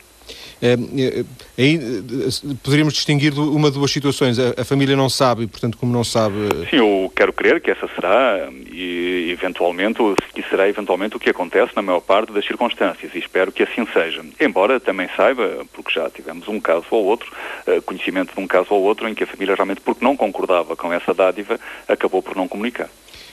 [0.62, 1.24] É, é,
[1.58, 4.38] aí eh, poderíamos distinguir uma de duas situações.
[4.38, 6.36] A, a, família não sabe, portanto, como não sabe.
[6.70, 9.98] Sim, eu quero crer que essa será, e eventualmente,
[10.32, 13.84] que será eventualmente o que acontece na maior parte das circunstâncias, e espero que assim
[13.92, 14.24] seja.
[14.38, 17.32] Embora também saiba, porque já tivemos um caso ou outro,
[17.66, 20.76] eh, conhecimento de um caso ou outro, em que a família realmente, porque não concordava
[20.76, 22.88] com essa dádiva, acabou por não comunicar.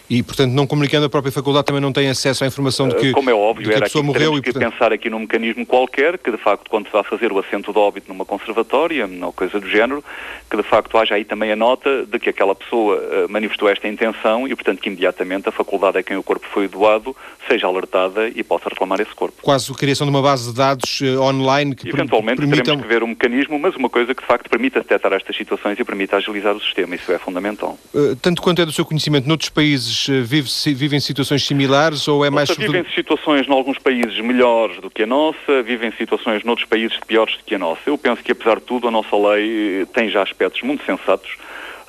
[0.09, 3.11] E, portanto, não comunicando a própria faculdade também não tem acesso à informação de que,
[3.11, 4.63] Como é óbvio, que a pessoa morreu e, portanto...
[4.63, 7.71] que pensar aqui num mecanismo qualquer, que de facto quando se vai fazer o assento
[7.71, 10.03] de óbito numa conservatória, ou coisa do género,
[10.49, 13.87] que de facto haja aí também a nota de que aquela pessoa uh, manifestou esta
[13.87, 17.15] intenção e, portanto, que imediatamente a faculdade a quem o corpo foi doado
[17.47, 19.37] seja alertada e possa reclamar esse corpo.
[19.41, 22.63] Quase a criação de uma base de dados uh, online que Eventualmente permitam...
[22.63, 25.79] teremos que ver um mecanismo, mas uma coisa que de facto permita detectar estas situações
[25.79, 27.77] e permita agilizar o sistema, isso é fundamental.
[28.21, 32.49] Tanto quanto é do seu conhecimento, noutros países vive-se vivem situações similares ou é mais...
[32.49, 36.97] Nossa, vivem situações em alguns países melhores do que a nossa, vivem situações noutros países
[37.05, 37.81] piores do que a nossa.
[37.85, 41.37] Eu penso que, apesar de tudo, a nossa lei tem já aspectos muito sensatos,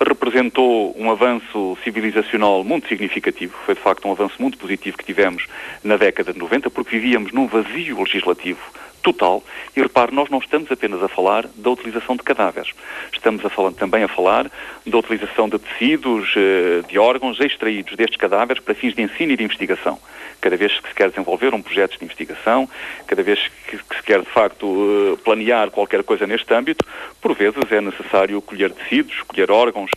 [0.01, 3.55] representou um avanço civilizacional muito significativo.
[3.67, 5.47] Foi, de facto, um avanço muito positivo que tivemos
[5.85, 8.61] na década de 90, porque vivíamos num vazio legislativo
[9.03, 9.43] total.
[9.77, 12.73] E repare, nós não estamos apenas a falar da utilização de cadáveres.
[13.13, 14.51] Estamos a falar, também a falar
[14.87, 19.37] da utilização de tecidos, eh, de órgãos extraídos destes cadáveres para fins de ensino e
[19.37, 19.99] de investigação.
[20.41, 22.69] Cada vez que se quer desenvolver um projeto de investigação,
[23.07, 26.85] cada vez que, se quer, de facto, eh, planear qualquer coisa neste âmbito,
[27.21, 29.91] por vezes é necessário colher tecidos, colher órgãos,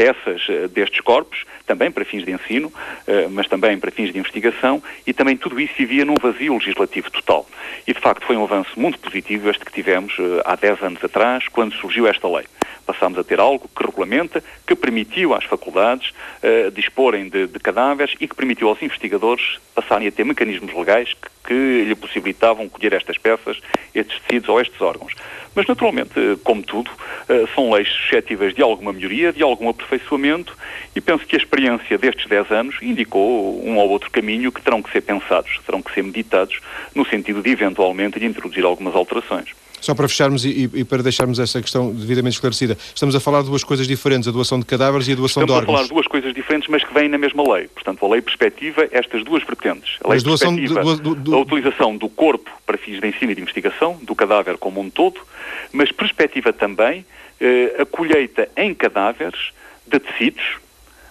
[0.00, 2.72] peças eh, destes corpos, também para fins de ensino,
[3.06, 7.10] eh, mas também para fins de investigação, e também tudo isso vivia num vazio legislativo
[7.10, 7.46] total.
[7.86, 11.04] E, de facto, foi um avanço muito positivo este que tivemos eh, há 10 anos
[11.04, 12.46] atrás, quando surgiu esta lei.
[12.86, 16.12] Passámos a ter algo que regulamenta, que permitiu às faculdades
[16.72, 21.28] disporem de, de, cadáveres e que permitiu aos investigadores passarem a ter mecanismos legais que,
[21.44, 23.60] que lhe possibilitavam colher estas peças,
[23.94, 25.14] estes tecidos ou estes órgãos.
[25.54, 26.90] Mas, naturalmente, como tudo,
[27.28, 30.56] eh, são leis suscetíveis de alguma melhoria, de algum aperfeiçoamento,
[30.94, 34.80] e penso que a experiência destes 10 anos indicou um ou outro caminho que terão
[34.80, 36.60] que ser pensados, terão que ser meditados,
[36.94, 39.50] no sentido de, eventualmente, de introduzir algumas alterações.
[39.80, 43.48] Só para fecharmos e, e, para deixarmos esta questão devidamente esclarecida, estamos a falar de
[43.48, 45.62] duas coisas diferentes, a doação de cadáveres e a doação estamos de órgãos.
[45.62, 47.68] Estamos a falar de duas coisas diferentes, mas que vêm na mesma lei.
[47.68, 49.98] Portanto, a lei perspectiva estas duas vertentes.
[50.04, 51.34] A lei perspectiva, do, do, do...
[51.34, 54.90] a utilização do corpo para fins de ensino e de investigação, do cadáver como um
[54.90, 55.20] todo,
[55.72, 57.04] mas perspectiva também
[57.40, 59.52] eh, a colheita em cadáveres
[59.86, 60.58] de tecidos,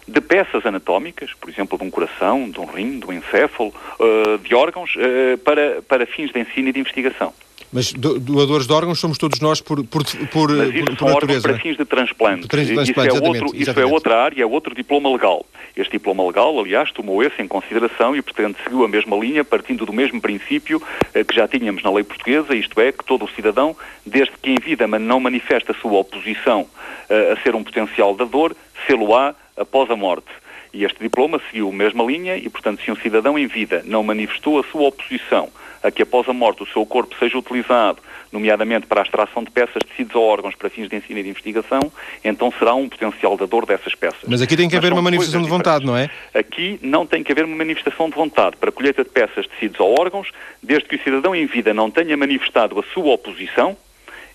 [0.07, 4.37] de peças anatómicas, por exemplo, de um coração, de um rim, de um encéfalo, uh,
[4.39, 7.33] de órgãos, uh, para, para fins de ensino e de investigação.
[7.71, 11.49] Mas doadores de órgãos somos todos nós por, por, por, Mas isso por natureza.
[11.49, 12.47] para fins de transplante.
[12.47, 15.45] transplante isso, é outro, isso é outra área, é outro diploma legal.
[15.77, 19.85] Este diploma legal, aliás, tomou esse em consideração e, portanto, seguiu a mesma linha, partindo
[19.85, 20.81] do mesmo princípio
[21.13, 24.49] eh, que já tínhamos na lei portuguesa, isto é, que todo o cidadão, desde que
[24.49, 26.67] em vida não manifesta a sua oposição
[27.07, 28.55] eh, a ser um potencial dador,
[28.87, 30.27] sê-lo-á após a morte.
[30.73, 34.03] E este diploma seguiu a mesma linha e, portanto, se um cidadão em vida não
[34.03, 35.49] manifestou a sua oposição
[35.83, 37.99] a que após a morte o seu corpo seja utilizado,
[38.31, 41.29] nomeadamente para a extração de peças, tecidos ou órgãos para fins de ensino e de
[41.29, 41.91] investigação,
[42.23, 44.21] então será um potencial dador dessas peças.
[44.27, 46.09] Mas aqui tem que Mas haver uma manifestação de vontade, não é?
[46.33, 49.79] Aqui não tem que haver uma manifestação de vontade para a colheita de peças, tecidos
[49.79, 50.29] ou órgãos,
[50.61, 53.75] desde que o cidadão em vida não tenha manifestado a sua oposição,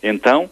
[0.02, 0.50] então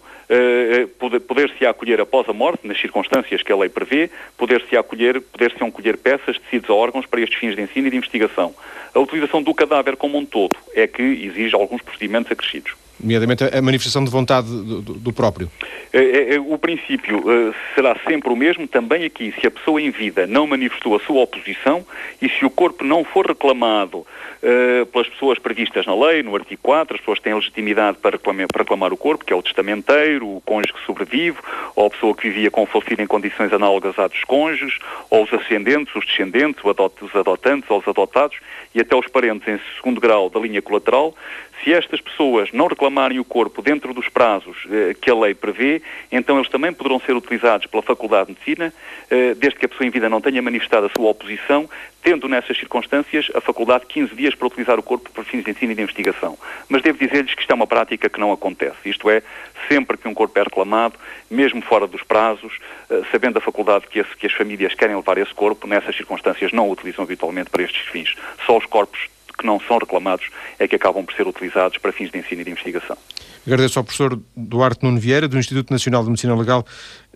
[1.26, 5.96] poder-se acolher após a morte, nas circunstâncias que a lei prevê, poder-se acolher, poder-se colher
[5.96, 8.54] peças, tecidos ou órgãos para estes fins de ensino e de investigação.
[8.94, 12.81] A utilização do cadáver como um todo é que exige alguns procedimentos acrescidos.
[13.02, 15.50] Nomeadamente a manifestação de vontade do, do próprio.
[15.92, 19.80] É, é, é, o princípio uh, será sempre o mesmo, também aqui, se a pessoa
[19.80, 21.84] em vida não manifestou a sua oposição
[22.20, 26.60] e se o corpo não for reclamado uh, pelas pessoas previstas na lei, no artigo
[26.62, 30.26] 4, as pessoas têm legitimidade para reclamar, para reclamar o corpo, que é o testamenteiro,
[30.26, 31.36] o cônjuge que sobrevive,
[31.76, 34.78] ou a pessoa que vivia com falecido em condições análogas à dos cônjuges,
[35.10, 38.38] ou os ascendentes, os descendentes, os adotantes ou os adotados,
[38.74, 41.14] e até os parentes em segundo grau da linha colateral,
[41.62, 45.80] se estas pessoas não reclamarem o corpo dentro dos prazos eh, que a lei prevê,
[46.10, 48.72] então eles também poderão ser utilizados pela Faculdade de Medicina,
[49.10, 51.68] eh, desde que a pessoa em vida não tenha manifestado a sua oposição,
[52.02, 55.72] tendo nessas circunstâncias a Faculdade 15 dias para utilizar o corpo para fins de ensino
[55.72, 56.36] e de investigação.
[56.68, 58.76] Mas devo dizer-lhes que isto é uma prática que não acontece.
[58.86, 59.22] Isto é,
[59.68, 60.96] sempre que um corpo é reclamado,
[61.30, 62.58] mesmo fora dos prazos,
[62.90, 66.52] eh, sabendo a Faculdade que, esse, que as famílias querem levar esse corpo, nessas circunstâncias
[66.52, 68.16] não o utilizam habitualmente para estes fins.
[68.44, 69.08] Só os corpos
[69.42, 70.26] que não são reclamados
[70.58, 72.96] é que acabam por ser utilizados para fins de ensino e de investigação.
[73.44, 76.64] Agradeço ao professor Duarte Nuno Vieira, do Instituto Nacional de Medicina Legal,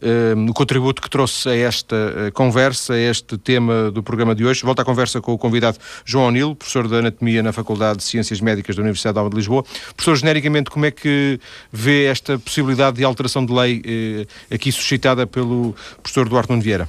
[0.02, 4.44] eh, o contributo que trouxe a esta eh, conversa, a este tema do programa de
[4.44, 4.64] hoje.
[4.64, 8.40] Volto à conversa com o convidado João O'Neill, professor de Anatomia na Faculdade de Ciências
[8.40, 9.64] Médicas da Universidade de de Lisboa.
[9.96, 11.38] Professor, genericamente, como é que
[11.72, 16.88] vê esta possibilidade de alteração de lei eh, aqui suscitada pelo professor Duarte Nuno Vieira?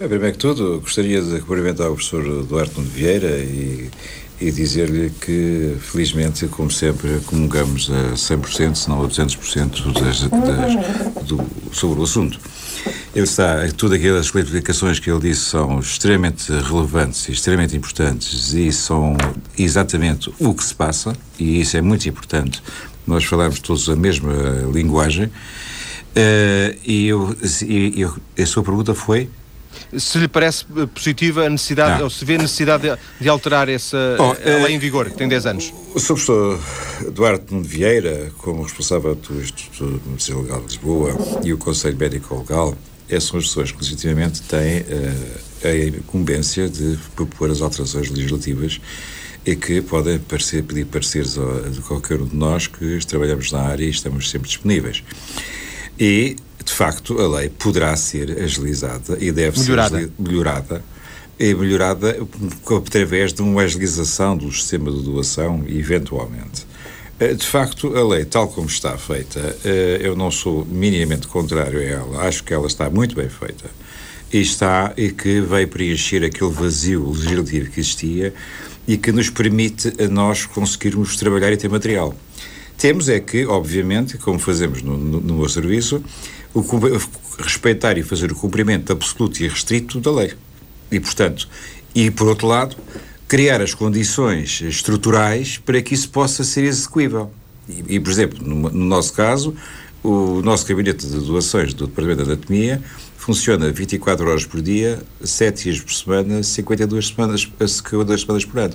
[0.00, 3.90] Bem, primeiro que tudo, gostaria de cumprimentar o professor Duarte Nuno Vieira e
[4.40, 11.24] e dizer-lhe que, felizmente, como sempre, comungamos a 100%, se não a 200% das, das,
[11.26, 12.38] do, sobre o assunto.
[13.14, 18.70] Ele está, tudo aquelas clarificações que ele disse são extremamente relevantes e extremamente importantes e
[18.70, 19.16] são
[19.58, 22.62] exatamente o que se passa, e isso é muito importante.
[23.06, 24.32] Nós falamos todos a mesma
[24.72, 25.26] linguagem.
[25.26, 29.28] Uh, e, eu, e eu, a sua pergunta foi
[29.96, 32.04] se lhe parece eh, positiva a necessidade, não.
[32.04, 35.28] ou se vê necessidade de, de alterar essa Bom, a lei em vigor, que tem
[35.28, 35.72] 10 anos.
[35.94, 36.06] O Sr.
[36.06, 36.60] Professor
[37.12, 41.96] Duarte Nuno Vieira, como responsável do Instituto de Medicina Legal de Lisboa e o Conselho
[41.96, 42.76] Médico Legal,
[43.08, 48.80] essas são as pessoas que legitimamente têm uh, a incumbência de propor as alterações legislativas
[49.46, 51.34] e que podem parecer, pedir pareceres
[51.72, 55.02] de qualquer um de nós que trabalhamos na área e estamos sempre disponíveis.
[55.98, 56.36] E
[56.68, 59.98] de facto, a lei poderá ser agilizada e deve melhorada.
[59.98, 60.84] ser melhorada
[61.40, 62.18] e melhorada
[62.76, 66.66] através de uma agilização do sistema de doação, eventualmente.
[67.18, 71.78] Eh, de facto, a lei, tal como está feita, eh, eu não sou minimamente contrário
[71.78, 72.22] a ela.
[72.28, 73.64] Acho que ela está muito bem feita.
[74.30, 78.34] E está, e que veio preencher aquele vazio legislativo que existia
[78.86, 82.14] e que nos permite a nós conseguirmos trabalhar e ter material.
[82.76, 86.02] Temos é que, obviamente, como fazemos no, no, no meu serviço,
[86.54, 86.62] o,
[87.42, 90.32] respeitar e fazer o cumprimento absoluto e restrito da lei.
[90.90, 91.48] E, portanto,
[91.94, 92.76] e por outro lado,
[93.26, 97.30] criar as condições estruturais para que isso possa ser execuível.
[97.68, 99.54] E, e por exemplo, no, no, nosso caso,
[100.02, 102.82] o nosso gabinete de doações do Departamento de Anatomia
[103.16, 108.74] funciona 24 horas por dia, 7 dias por semana, 52 semanas, 52 semanas por ano.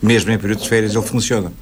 [0.00, 1.52] Mesmo em período de férias ele funciona.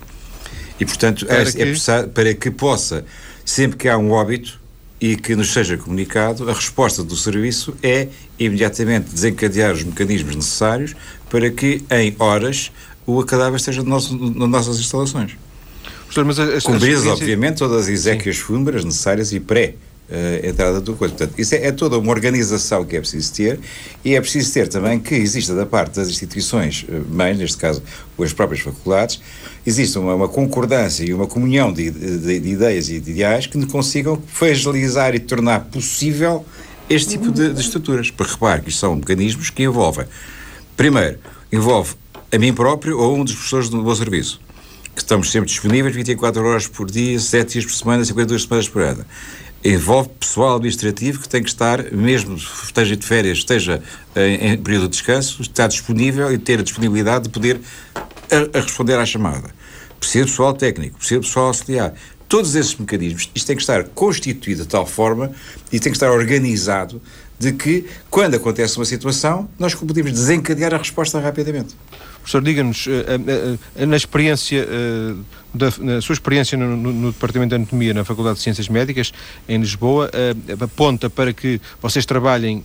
[0.79, 1.63] E, portanto, para, é, que...
[1.63, 3.05] É para que possa,
[3.45, 4.61] sempre que há um óbito,
[5.01, 8.09] e que nos seja comunicado, a resposta do serviço é
[8.39, 10.95] imediatamente desencadear os mecanismos necessários
[11.29, 12.71] para que, em horas,
[13.07, 15.37] o cadáver esteja nas nossas instalações.
[16.03, 19.75] Professor, mas as, Cumpridas, obviamente, todas as exéquias fúnebres necessárias e pré
[20.11, 21.15] uh, entrada do coisa.
[21.15, 23.61] Portanto, isso é, é, toda uma organização que é preciso ter
[24.05, 27.83] e é preciso ter também que exista da parte das instituições uh, mães, neste caso
[28.19, 29.19] as próprias faculdades,
[29.65, 33.65] existe uma, uma concordância e uma comunhão de, de, de, ideias e de ideais que
[33.67, 36.45] consigam fragilizar e tornar possível
[36.89, 38.11] este tipo de, de estruturas.
[38.11, 40.05] Para repare que isto são mecanismos que envolvem,
[40.77, 41.19] primeiro,
[41.51, 41.95] envolve
[42.31, 44.39] a mim próprio ou um dos professores do meu serviço
[44.95, 48.83] que estamos sempre disponíveis 24 horas por dia, 7 dias por semana, 52 semanas por
[48.83, 49.05] ano
[49.65, 53.83] envolve pessoal administrativo que tem que estar, mesmo esteja de férias, esteja
[54.17, 57.61] em, em período de descanso, está disponível e ter a disponibilidade de poder
[57.95, 59.51] a, a responder à chamada.
[59.99, 61.95] Precisa de pessoal técnico, precisa de pessoal auxiliar.
[62.27, 65.33] Todos esses mecanismos, isto tem que estar constituído de tal forma
[65.73, 67.03] e tem que estar organizado
[67.39, 71.75] de que, quando acontece uma situação, nós podemos desencadear a resposta rapidamente.
[72.21, 75.15] Professor, diga-nos, eh, eh, na experiência, eh,
[75.55, 79.13] da, na sua experiência no, no, no, Departamento de Anatomia na Faculdade de Ciências Médicas,
[79.49, 80.11] em Lisboa,
[80.61, 82.63] aponta para que vocês trabalhem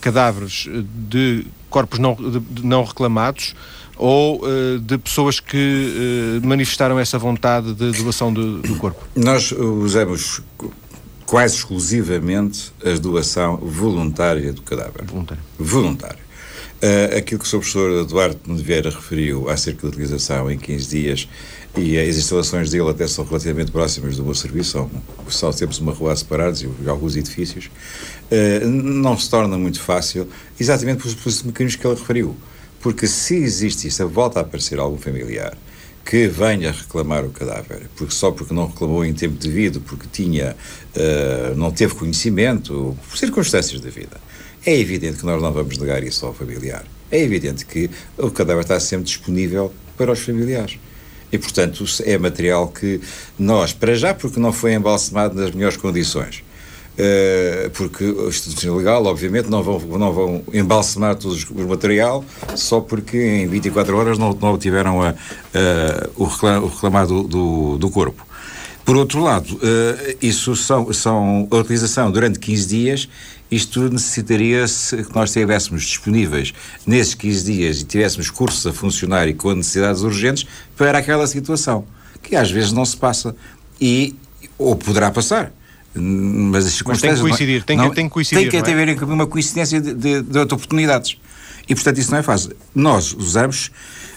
[0.00, 0.68] cadáveres
[1.08, 3.54] de corpos não, de, não reclamados
[3.96, 4.42] ou
[4.80, 9.06] de pessoas que manifestaram essa vontade de doação do, do corpo?
[9.14, 10.40] Nós usamos
[11.26, 15.04] quase exclusivamente a doação voluntária do cadáver.
[15.04, 15.42] Voluntário.
[15.58, 16.23] Voluntário.
[16.84, 17.58] Uh, aquilo que o Sr.
[17.60, 21.28] Professor Eduardo Vieira referiu acerca da utilização em 15 dias
[21.78, 24.90] e as instalações dele até são relativamente próximas do meu serviço, são,
[25.28, 27.70] só temos uma rua a separados e alguns edifícios,
[28.30, 30.28] uh, não se torna muito fácil,
[30.60, 32.36] exatamente por, por mecanismos que ele referiu.
[32.82, 35.56] Porque se existe, se volta a aparecer algum familiar
[36.04, 40.54] que venha reclamar o cadáver, porque só porque não reclamou em tempo devido, porque tinha,
[40.94, 44.20] uh, não teve conhecimento, por circunstâncias da vida,
[44.64, 46.84] é evidente que nós não vamos negar isso ao familiar.
[47.10, 50.78] É evidente que o cadáver está sempre disponível para os familiares.
[51.30, 53.00] E, portanto, é material que
[53.38, 56.44] nós, para já, porque não foi embalsamado nas melhores condições,
[56.94, 62.24] Uh, porque a instituição legal, obviamente, não vão, não vão embalsamar todo o material
[62.54, 65.12] só porque em 24 horas não, não tiveram a,
[66.14, 68.24] o, reclam, o reclamar do, do, do, corpo.
[68.84, 73.08] Por outro lado, uh, isso são, são a utilização durante 15 dias,
[73.54, 76.52] isto necessitaria -se que nós estivéssemos disponíveis
[76.86, 81.84] nesses 15 dias e tivéssemos cursos a funcionar e com necessidades urgentes para aquela situação,
[82.22, 83.34] que às vezes não se passa
[83.80, 84.14] e
[84.58, 85.52] ou poderá passar
[85.94, 86.82] mas as circunstâncias.
[86.82, 88.50] Mas tem que coincidir, tem, não, que, tem que coincidir.
[88.50, 88.72] Tem que é?
[88.72, 91.16] haver uma coincidência de, de, de, oportunidades.
[91.68, 92.52] E, portanto, isso não é fácil.
[92.74, 93.70] Nós usamos,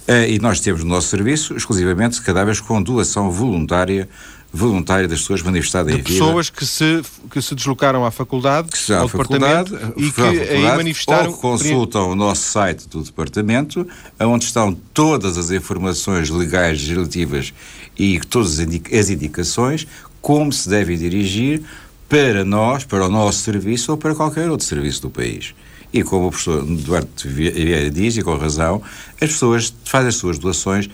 [0.08, 4.10] uh, e nós temos no nosso serviço, exclusivamente cadáveres com doação voluntária
[4.52, 6.10] voluntária das pessoas manifestadas em vida.
[6.10, 10.64] pessoas que se, que se deslocaram à faculdade, que ao faculdade, departamento e que aí
[10.64, 11.32] manifestaram...
[11.32, 13.88] Ou consultam o nosso site do departamento,
[14.20, 17.54] onde estão todas as informações legais relativas
[17.98, 19.88] e todas as indicações,
[20.22, 21.62] como se deve dirigir
[22.10, 25.54] para nós, para o nosso serviço ou para qualquer outro serviço do país.
[25.98, 28.84] E como o professor Duarte Vieira diz, e com razão,
[29.20, 30.88] as pessoas fazem as suas doações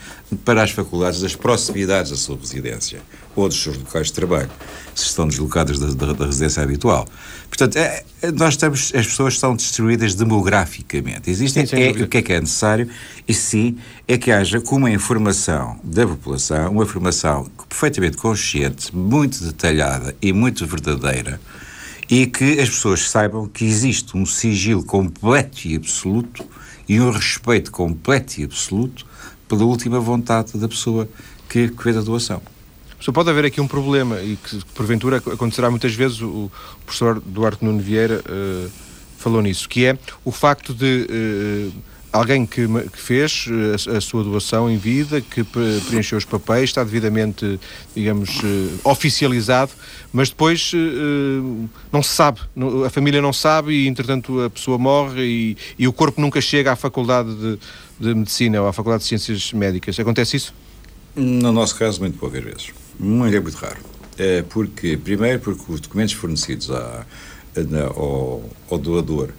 [0.45, 3.01] para as faculdades das proximidades da sua residência
[3.35, 4.49] ou dos seus locais de trabalho,
[4.95, 7.05] se estão deslocadas da, da, da residência habitual.
[7.49, 11.29] Portanto, é, é, nós estamos, as pessoas são distribuídas demograficamente.
[11.29, 12.87] Existem, sim, é, o que é que é necessário,
[13.27, 20.15] e sim, é que haja uma informação da população, uma informação perfeitamente consciente, muito detalhada
[20.21, 21.41] e muito verdadeira,
[22.13, 26.45] e que as pessoas saibam que existe um sigilo completo e absoluto
[26.87, 29.03] e um respeito completo e absoluto
[29.49, 31.09] pela última vontade da pessoa
[31.49, 32.39] que fez a doação.
[32.99, 36.51] Só pode haver aqui um problema e que porventura acontecerá muitas vezes, o
[36.85, 38.71] professor Duarte Nuno Vieira uh,
[39.17, 41.73] falou nisso, que é o facto de uh,
[42.13, 43.45] alguém que, que fez
[43.89, 47.59] a, a, sua doação em vida, que preencheu os papéis, está devidamente,
[47.95, 49.71] digamos, uh, oficializado,
[50.13, 52.39] mas depois uh, não se sabe,
[52.85, 56.71] a família não sabe e, entretanto, a pessoa morre e, e o corpo nunca chega
[56.71, 57.59] à faculdade de,
[57.99, 59.99] de Medicina ou à Faculdade de Ciências Médicas.
[59.99, 60.53] Acontece isso?
[61.15, 62.71] No nosso caso, muito poucas vezes.
[62.99, 63.77] Muito, é muito raro.
[64.17, 67.05] É porque, primeiro, porque os documentos fornecidos à,
[67.95, 69.29] ao, ao doador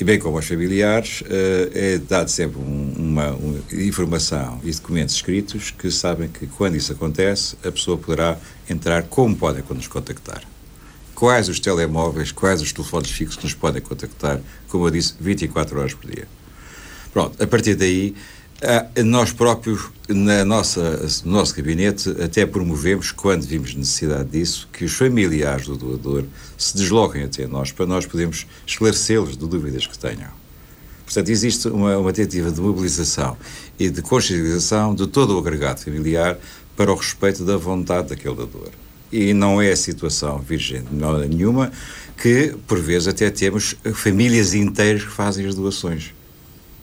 [0.00, 5.70] e bem como aos familiares, eh, é dado sempre uma, uma, informação e documentos escritos
[5.70, 10.42] que sabem que quando isso acontece, a pessoa poderá entrar como podem nos contactar.
[11.14, 15.92] Quais os telemóveis, quais os telefones fixos nos podem contactar, como eu disse, 24 horas
[15.92, 16.26] por dia.
[17.12, 18.14] Pronto, a partir daí
[19.04, 24.92] nós próprios, na nossa, no nosso gabinete, até promovemos, quando vimos necessidade disso, que os
[24.92, 26.24] familiares do doador
[26.58, 30.28] se desloquem até nós, para nós podermos esclarecê-los de dúvidas que tenham.
[31.04, 33.36] Portanto, existe uma, uma tentativa de mobilização
[33.78, 36.38] e de consciencialização de todo o agregado familiar
[36.76, 38.70] para o respeito da vontade daquele doador.
[39.10, 40.84] E não é a situação virgem
[41.28, 41.72] nenhuma
[42.16, 46.12] que, por vezes, até temos famílias inteiras que fazem as doações.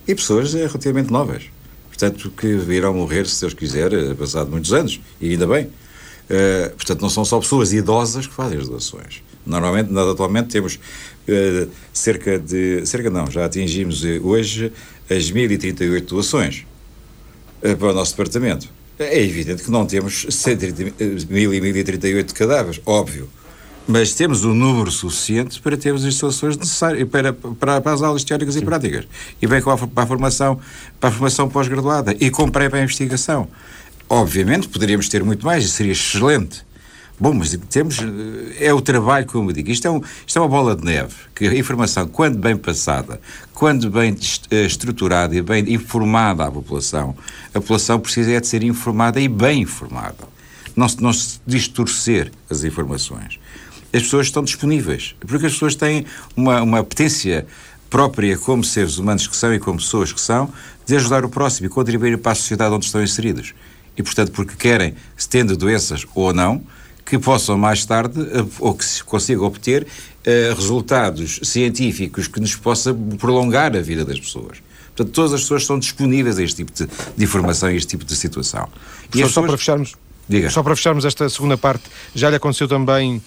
[0.06, 1.44] E pessoas eh, relativamente novas
[1.98, 5.66] portanto, que virão morrer, se Deus quiser, eh, passado muitos anos, e ainda bem.
[5.66, 9.24] Uh, portanto, não são só pessoas idosas que fazem as doações.
[9.46, 14.72] Normalmente, nós atualmente temos uh, cerca de, cerca não, já atingimos hoje
[15.10, 16.66] as 1038 doações
[17.64, 18.68] uh, para o nosso departamento.
[19.00, 20.28] É evidente que não temos
[21.30, 23.30] 1000 e 1038 cadáveres, óbvio
[23.88, 28.24] mas temos um número suficiente para termos as instalações necessárias para, para, para as aulas
[28.24, 28.62] teóricas Sim.
[28.62, 29.08] e práticas.
[29.42, 30.60] E bem com para a formação,
[31.00, 33.48] para a formação pós-graduada e com pré para a investigação.
[34.10, 36.68] Obviamente poderíamos ter muito mais e seria excelente.
[37.20, 37.98] Bom, mas temos.
[38.60, 39.72] É o trabalho, como eu digo.
[39.72, 41.16] Isto é, um, isto é uma bola de neve.
[41.34, 43.20] Que a informação, quando bem passada,
[43.56, 44.16] quando bem
[44.52, 47.16] eh, estruturada e bem informada à população,
[47.50, 50.28] a população precisa é de ser informada e bem informada.
[50.76, 53.40] Não se, não se distorcer as informações
[53.98, 55.16] as pessoas estão disponíveis.
[55.20, 56.06] Porque as pessoas têm
[56.36, 57.46] uma, uma potência
[57.90, 60.52] própria como seres humanos que são e como pessoas que são,
[60.86, 63.54] de ajudar o próximo e contribuir para a sociedade onde estão inseridos.
[63.98, 66.62] E, portanto, porque querem, se tendo doenças ou não,
[67.06, 72.56] que possam mais tarde, eh, ou que se consigam obter, uh, resultados científicos que nos
[72.56, 74.58] possam prolongar a vida das pessoas.
[74.88, 76.86] Portanto, todas as pessoas estão disponíveis a este tipo de,
[77.16, 78.68] de informação e este tipo de situação.
[79.16, 79.94] E só para fecharmos,
[80.28, 80.50] Diga.
[80.50, 81.84] só para fecharmos esta segunda parte,
[82.14, 83.22] já lhe aconteceu também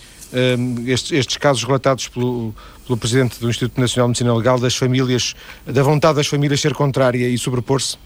[0.87, 2.55] estes, estes, casos relatados pelo,
[2.87, 5.35] pelo Presidente do Instituto Nacional de Medicina Legal das famílias,
[5.67, 7.97] da vontade das famílias ser contrária e sobrepor-se?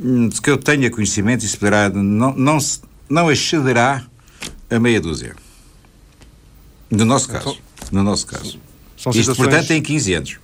[0.00, 2.58] Hum, que eu tenha conhecimento, isso poderá, não, não,
[3.08, 4.04] não excederá
[4.70, 5.34] a meia dúzia.
[6.90, 7.58] No nosso caso.
[7.92, 8.58] No nosso caso.
[8.96, 10.36] São Isto, portanto, tem 15 anos.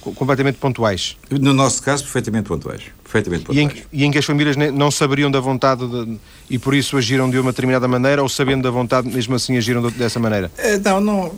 [0.00, 1.16] Completamente pontuais.
[1.30, 2.82] No nosso caso, perfeitamente pontuais.
[3.22, 3.52] Perfeitamente.
[3.52, 6.18] E, em, e em que as famílias não saberiam da vontade de,
[6.50, 9.88] e por isso agiram de uma determinada maneira ou sabendo da vontade, mesmo assim agiram
[9.90, 10.50] dessa maneira?
[10.58, 11.32] Uh, não, não.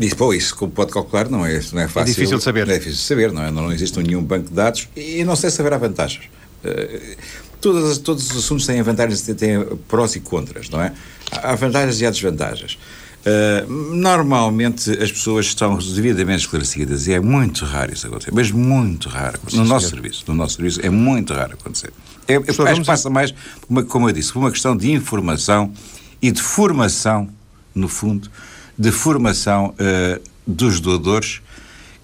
[0.00, 2.10] Isso, pô, isso, como pode calcular, não é, não é fácil.
[2.10, 2.68] É difícil de saber.
[2.68, 3.50] É difícil de saber, não é?
[3.52, 6.24] Não, existe nenhum banco de dados e não sei se haverá vantagens.
[6.64, 7.16] Uh,
[7.60, 10.92] todas, todos os assuntos têm vantagens, têm prós e contras, não é?
[11.30, 12.76] Há vantagens e há desvantagens.
[13.24, 19.08] Uh, normalmente as pessoas estão devidamente esclarecidas e é muito raro isso acontecer, mas muito
[19.08, 19.40] raro.
[19.48, 21.90] Sim, no nosso serviço, no nosso serviço é muito raro acontecer.
[22.28, 23.34] É, é, acho que passa mais,
[23.66, 25.72] uma, como eu disse, por uma questão de informação
[26.20, 27.30] e de formação,
[27.74, 28.30] no fundo,
[28.78, 31.40] de formação uh, dos doadores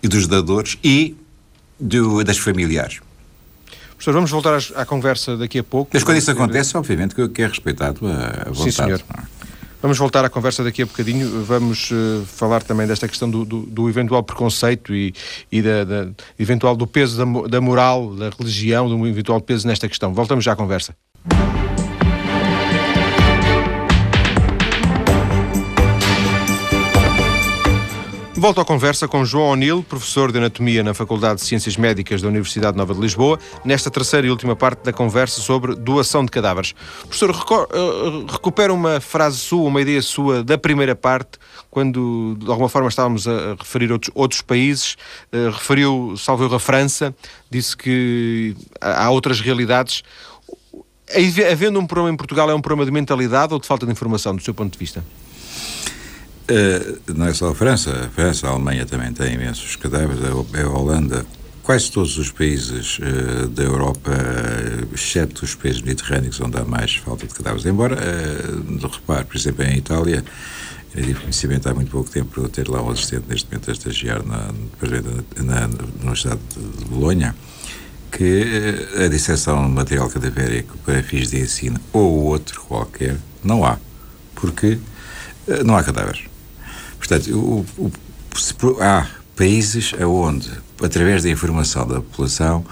[0.02, 1.14] e dos dadores e
[1.78, 3.00] do, das familiares.
[3.90, 5.90] Professor, vamos voltar à, à, conversa daqui a pouco.
[5.92, 8.62] Mas quando isso acontece, obviamente que é respeitado a, a vontade.
[8.62, 9.02] Sim, senhor.
[9.82, 11.42] Vamos voltar à conversa daqui a bocadinho.
[11.44, 15.14] Vamos uh, falar também desta questão do, do, do eventual preconceito e,
[15.50, 16.08] e da, da,
[16.38, 20.12] eventual do peso da, da moral, da religião, do eventual peso nesta questão.
[20.12, 20.94] Voltamos já à conversa.
[28.40, 32.28] Volto à conversa com João O'Neill, professor de Anatomia na Faculdade de Ciências Médicas da
[32.28, 36.72] Universidade Nova de Lisboa, nesta terceira e última parte da conversa sobre doação de cadáveres.
[37.02, 41.32] Professor, eh, recupera uma frase sua, uma ideia sua da primeira parte,
[41.70, 44.96] quando de alguma forma estávamos a referir outros, outros países,
[45.34, 47.14] uh, referiu, salvo a França,
[47.50, 50.02] disse que há outras realidades.
[51.52, 54.34] Havendo um problema em Portugal, é um problema de mentalidade ou de falta de informação,
[54.34, 55.04] do seu ponto de vista?
[56.50, 60.30] Uh, não é só a França, a França, a Alemanha também tem imensos cadáveres, a,
[60.60, 61.24] a Holanda,
[61.62, 64.10] quase todos os países uh, da Europa,
[64.92, 67.64] exceto os países mediterrâneos, onde há mais falta de cadáveres.
[67.66, 70.24] Embora, uh, repare, por exemplo, em Itália,
[70.92, 73.72] eu tive conhecimento há muito pouco tempo por ter lá um assistente neste momento a
[73.72, 74.50] estagiar na,
[75.36, 77.32] na, na Universidade de Bolonha,
[78.10, 78.44] que
[79.04, 83.78] a disseção de material cadavérico para fins de ensino ou outro qualquer não há,
[84.34, 84.78] porque
[85.64, 86.29] não há cadáveres.
[87.00, 87.90] Portanto, o, o,
[88.82, 90.50] há países onde,
[90.82, 92.62] através da informação da população,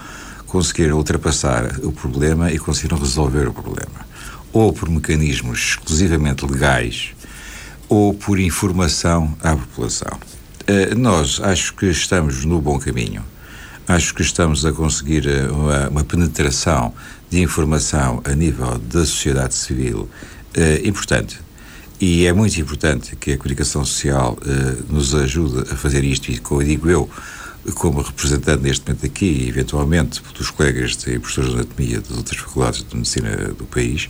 [0.45, 4.07] conseguiram ultrapassar o problema e conseguiram resolver o problema.
[4.53, 7.09] Ou por mecanismos exclusivamente legais,
[7.89, 10.19] ou por informação à população.
[10.61, 13.23] Uh, nós acho que estamos no bom caminho.
[13.87, 16.93] Acho que estamos a conseguir eh, uma, uma penetração
[17.27, 20.01] de informação a nível da sociedade civil
[20.55, 21.39] uh, importante.
[21.99, 26.37] E é muito importante que a comunicação social uh, nos ajude a fazer isto, e
[26.37, 27.09] como digo eu,
[27.75, 32.39] como representante neste momento aqui, e eventualmente dos colegas e professores de anatomia das outras
[32.39, 34.09] faculdades de medicina do país,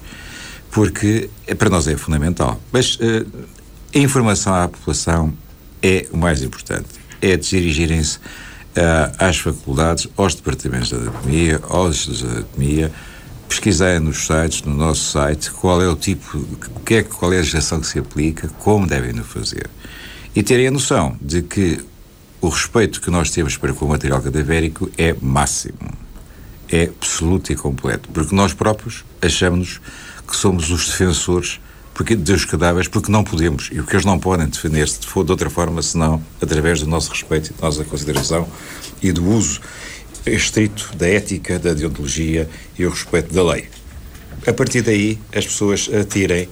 [0.70, 2.62] porque é, para nós é fundamental.
[2.72, 3.26] Mas uh,
[3.94, 5.34] a informação à população
[5.82, 6.90] é o mais importante.
[7.20, 12.92] É dirigirem-se uh, às faculdades, aos departamentos de anatomia, aos de anatomia,
[13.50, 16.40] pesquisarem nos sites, no nosso site, qual é o tipo,
[16.86, 19.68] que é, qual é a legislação que se aplica, como devem o fazer.
[20.36, 21.84] E terem a noção de que
[22.40, 25.92] o respeito que nós temos para com o material cadavérico é máximo.
[26.72, 28.08] É absoluto e completo.
[28.14, 29.82] Porque nós próprios achamos
[30.28, 31.60] que somos os defensores
[31.94, 35.50] porque, dos cadáveres porque não podemos e porque eles não podem defender-se de, de outra
[35.50, 38.48] forma senão através do nosso respeito e da nossa consideração
[39.02, 39.60] e do uso
[40.26, 43.66] estrito da ética, da deontologia e o respeito da lei.
[44.48, 46.48] A partir daí, as pessoas atirem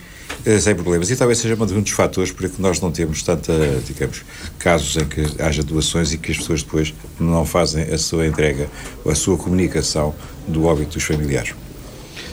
[0.45, 1.09] uh, sem problemas.
[1.09, 3.53] E talvez seja um dos fatores para que nós não temos tanta,
[3.85, 4.23] digamos,
[4.59, 8.69] casos em que haja doações e que as pessoas depois não fazem a sua entrega,
[9.05, 10.13] a sua comunicação
[10.47, 11.53] do óbito dos familiares.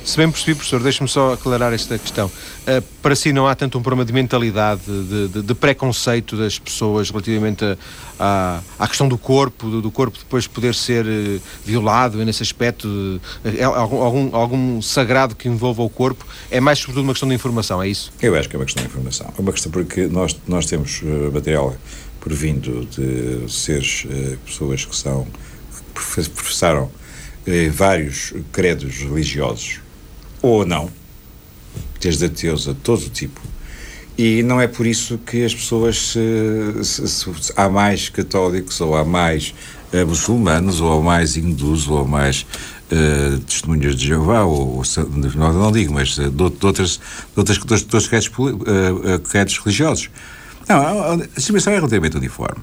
[0.04, 2.26] Se bem percebi, professor, deixe-me só aclarar esta questão.
[2.26, 6.58] Uh, para si não há tanto um problema de mentalidade, de, de, de preconceito das
[6.58, 7.76] pessoas relativamente a,
[8.20, 12.86] a, à questão do corpo, do, do, corpo depois poder ser uh, violado, nesse aspecto,
[12.86, 17.34] uh, algum, algum, algum, sagrado que envolva o corpo, é mais sobretudo uma questão de
[17.34, 18.12] informação, é isso?
[18.20, 19.32] Eu acho que é uma questão de informação.
[19.38, 21.00] É uma questão porque nós, nós temos
[21.32, 21.74] material
[22.20, 24.06] provindo de seres,
[24.44, 25.26] pessoas que são,
[25.94, 26.90] que professaram
[27.72, 29.83] vários credos religiosos
[30.44, 30.90] ou não,
[32.00, 33.40] desde ateus a todo o tipo.
[34.16, 38.94] E não é por isso que as pessoas, se, se, se, há mais católicos ou
[38.96, 39.54] há mais
[39.92, 42.46] a muçulmanos, ou a mais hindus, ou a mais
[42.92, 44.82] uh, testemunhas de Jeová, ou, ou
[45.34, 47.00] não, não digo, mas uh, de, de, outras, de,
[47.36, 50.10] outras, de outros credos, uh, religiosos.
[50.68, 52.62] Não, a distribuição é relativamente uniforme.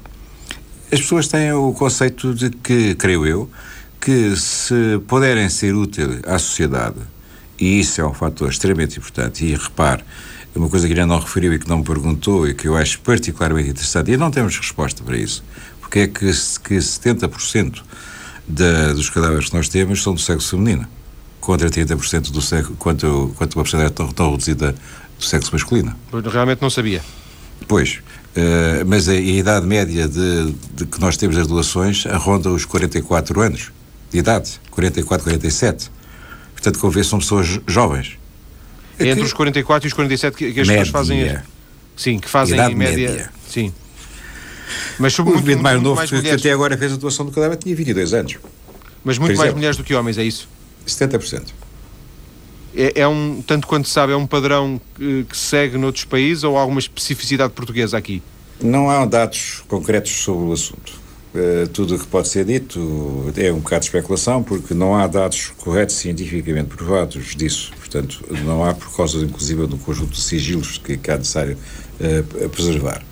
[0.90, 3.50] As pessoas têm o conceito de que, creio eu,
[4.00, 6.96] que se puderem ser úteis à sociedade,
[7.62, 10.02] e isso é um fator extremamente importante, e repare,
[10.52, 12.98] uma coisa que ainda não referiu e que não me perguntou e que eu acho
[12.98, 15.44] particularmente interessante, e não temos resposta para isso,
[15.80, 17.82] porque é que, que 70%
[18.48, 20.88] da, dos cadáveres que nós temos são do sexo feminino,
[21.40, 24.74] contra 30% do sexo, quanto, quanto uma porcentagem tão, tão reduzida
[25.16, 25.94] do sexo masculino.
[26.32, 27.00] Realmente não sabia.
[27.68, 28.00] Pois,
[28.36, 32.64] uh, mas a, a, idade média de, de, que nós temos das doações ronda os
[32.64, 33.70] 44 anos
[34.10, 36.01] de idade, 44, 47.
[36.62, 38.16] Portanto, como vê, são pessoas jovens.
[38.96, 40.84] É entre que, os 44 e os 47 que, que as média.
[40.84, 41.38] pessoas fazem.
[41.96, 43.10] Sim, que fazem em média.
[43.10, 43.30] média.
[43.48, 43.74] Sim.
[44.96, 47.26] Mas sobre o muito, muito, mais novo mais que, que, até agora fez a doação
[47.26, 48.36] do cadáver tinha 22 anos.
[49.02, 50.48] Mas muito mais mulheres do que homens, é isso?
[50.86, 51.48] 70%.
[52.74, 56.56] É, é um, tanto quanto sabe, é um padrão que, que segue noutros países ou
[56.56, 58.22] há alguma especificidade portuguesa aqui?
[58.62, 60.92] Não há dados concretos sobre o assunto.
[61.34, 65.06] Uh, tudo o que pode ser dito é um bocado de especulação, porque não há
[65.06, 67.72] dados corretos cientificamente provados disso.
[67.78, 71.56] Portanto, não há, por causa, inclusive, do conjunto de sigilos que, que é necessário
[72.00, 73.02] uh, preservar.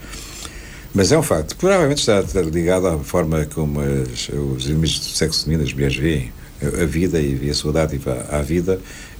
[0.92, 1.56] Mas é um facto.
[1.56, 6.32] Provavelmente está ligado à forma como as, os inimigos do sexo feminino, as mulheres veem
[6.82, 8.78] a vida e a sua dádiva à vida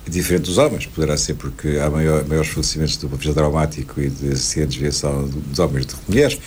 [0.09, 0.87] diferente dos homens.
[0.87, 5.59] Poderá ser porque há maior, maiores falecimentos do ponto traumático e de acidentes de dos
[5.59, 6.39] homens do que mulheres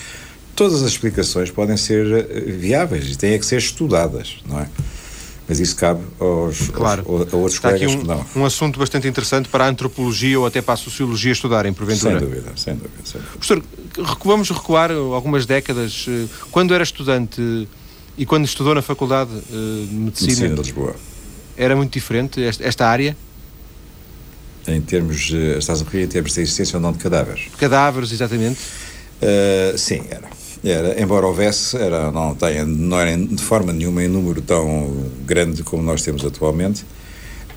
[0.55, 4.67] todas as explicações podem ser eh, viáveis e têm que ser estudadas, não é?
[5.47, 7.03] Mas isso cabe aos, claro.
[7.07, 8.25] aos, a outros Está colegas aqui um, que não.
[8.41, 12.17] um assunto bastante interessante para a antropologia ou até para a sociologia estudarem, porventura.
[12.17, 12.93] Sem dúvida, sem dúvida.
[13.03, 13.37] Sem dúvida.
[13.37, 13.63] Professor,
[14.23, 16.05] vamos recuar algumas décadas.
[16.07, 17.67] Eh, quando era estudante
[18.17, 20.95] e quando estudou na Faculdade eh, de Medicina, Medicina de Lisboa,
[21.57, 23.17] era muito diferente esta, esta área?
[24.65, 27.49] Em termos, estás a referir em termos de existência ou não de cadáveres?
[27.57, 28.59] Cadáveres, exatamente.
[29.23, 30.32] Uh, sim, era.
[30.63, 35.61] Era, embora houvesse, era, não, tenha, não era de forma nenhuma em número tão grande
[35.61, 36.85] como nós temos atualmente,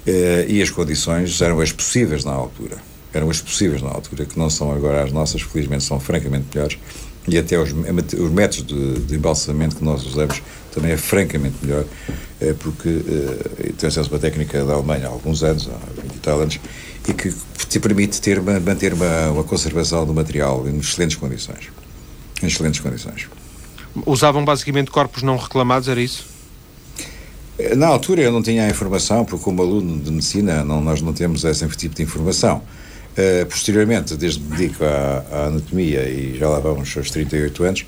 [0.04, 2.78] eh, e as condições eram as possíveis na altura.
[3.14, 6.78] Eram as possíveis na altura, que não são agora as nossas, felizmente são francamente melhores,
[7.28, 10.42] e até os, os métodos de, de embalsamento que nós usamos
[10.74, 11.84] também é francamente melhor,
[12.40, 16.18] eh, porque eh, acesso a uma técnica da Alemanha há alguns anos, há 20 e
[16.18, 16.58] tal anos,
[17.08, 17.32] e que
[17.68, 21.70] te permite ter, manter uma, uma conservação do material em excelentes condições
[22.42, 23.28] em excelentes condições.
[24.04, 26.36] Usavam basicamente corpos não reclamados, era isso?
[27.76, 31.14] Na altura eu não tinha a informação, porque como aluno de medicina não, nós não
[31.14, 32.62] temos esse tipo de informação.
[33.16, 37.64] Uh, posteriormente, desde que me dedico à, à, anatomia e já lá vamos aos 38
[37.64, 37.86] anos, uh,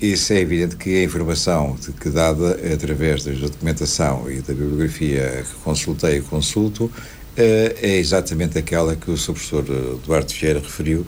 [0.00, 5.44] isso é evidente que a informação de, que dada através da documentação e da bibliografia
[5.44, 6.92] que consultei e consulto uh,
[7.36, 9.32] é exatamente aquela que o Sr.
[9.32, 9.64] professor
[10.06, 11.04] Duarte Vieira referiu,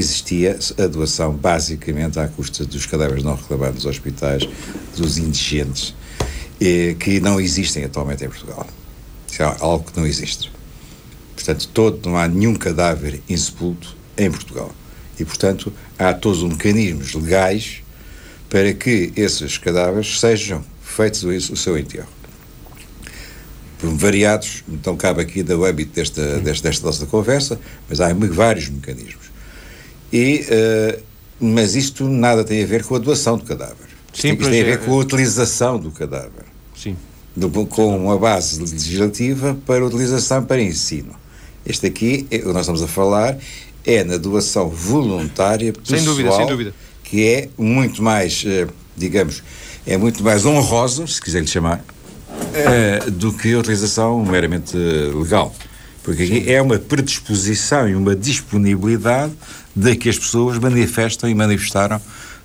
[0.00, 4.48] existia a doação basicamente à custa dos cadáveres não reclamados nos hospitais,
[4.96, 5.94] dos indigentes,
[7.00, 8.66] que não existem atualmente em Portugal.
[9.30, 10.50] Isso é algo que não existe.
[11.34, 14.74] Portanto, todo, não há nenhum cadáver insepulto em Portugal.
[15.18, 17.82] E, portanto, há todos os mecanismos legais
[18.48, 22.08] para que esses cadáveres sejam feitos o seu enterro.
[23.80, 29.27] Variados, então cabe aqui do âmbito desta, desta, desta nossa conversa, mas há vários mecanismos.
[30.12, 31.02] E, uh,
[31.40, 33.88] mas isto nada tem a ver com a doação do cadáver.
[34.12, 36.44] Sim, isto tem a ver é, com a utilização do cadáver.
[36.76, 36.96] Sim.
[37.36, 41.14] Do, com uma base legislativa para utilização para ensino.
[41.64, 43.36] Este aqui, é, o que nós estamos a falar,
[43.84, 46.74] é na doação voluntária pessoal, sem dúvida, sem dúvida.
[47.04, 49.42] que é muito mais, uh, digamos,
[49.86, 51.84] é muito mais honrosa, se quiser lhe chamar,
[52.28, 55.54] uh, do que a utilização meramente legal.
[56.08, 56.50] Porque aqui Sim.
[56.50, 59.34] é uma predisposição e uma disponibilidade
[59.76, 62.00] de que as pessoas manifestam e manifestaram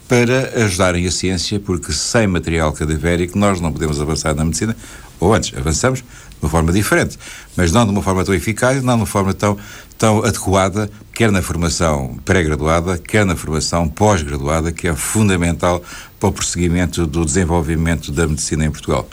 [0.05, 4.75] para ajudarem a ciência, porque sem material cadavérico nós não podemos avançar na medicina,
[5.17, 6.05] ou antes, avançamos de
[6.41, 7.17] uma forma diferente,
[7.55, 9.57] mas não de uma forma tão eficaz, não de uma forma tão,
[9.97, 15.81] tão adequada, quer na formação pré-graduada, quer na formação pós-graduada, que é fundamental
[16.19, 19.07] para o prosseguimento do desenvolvimento da medicina em Portugal.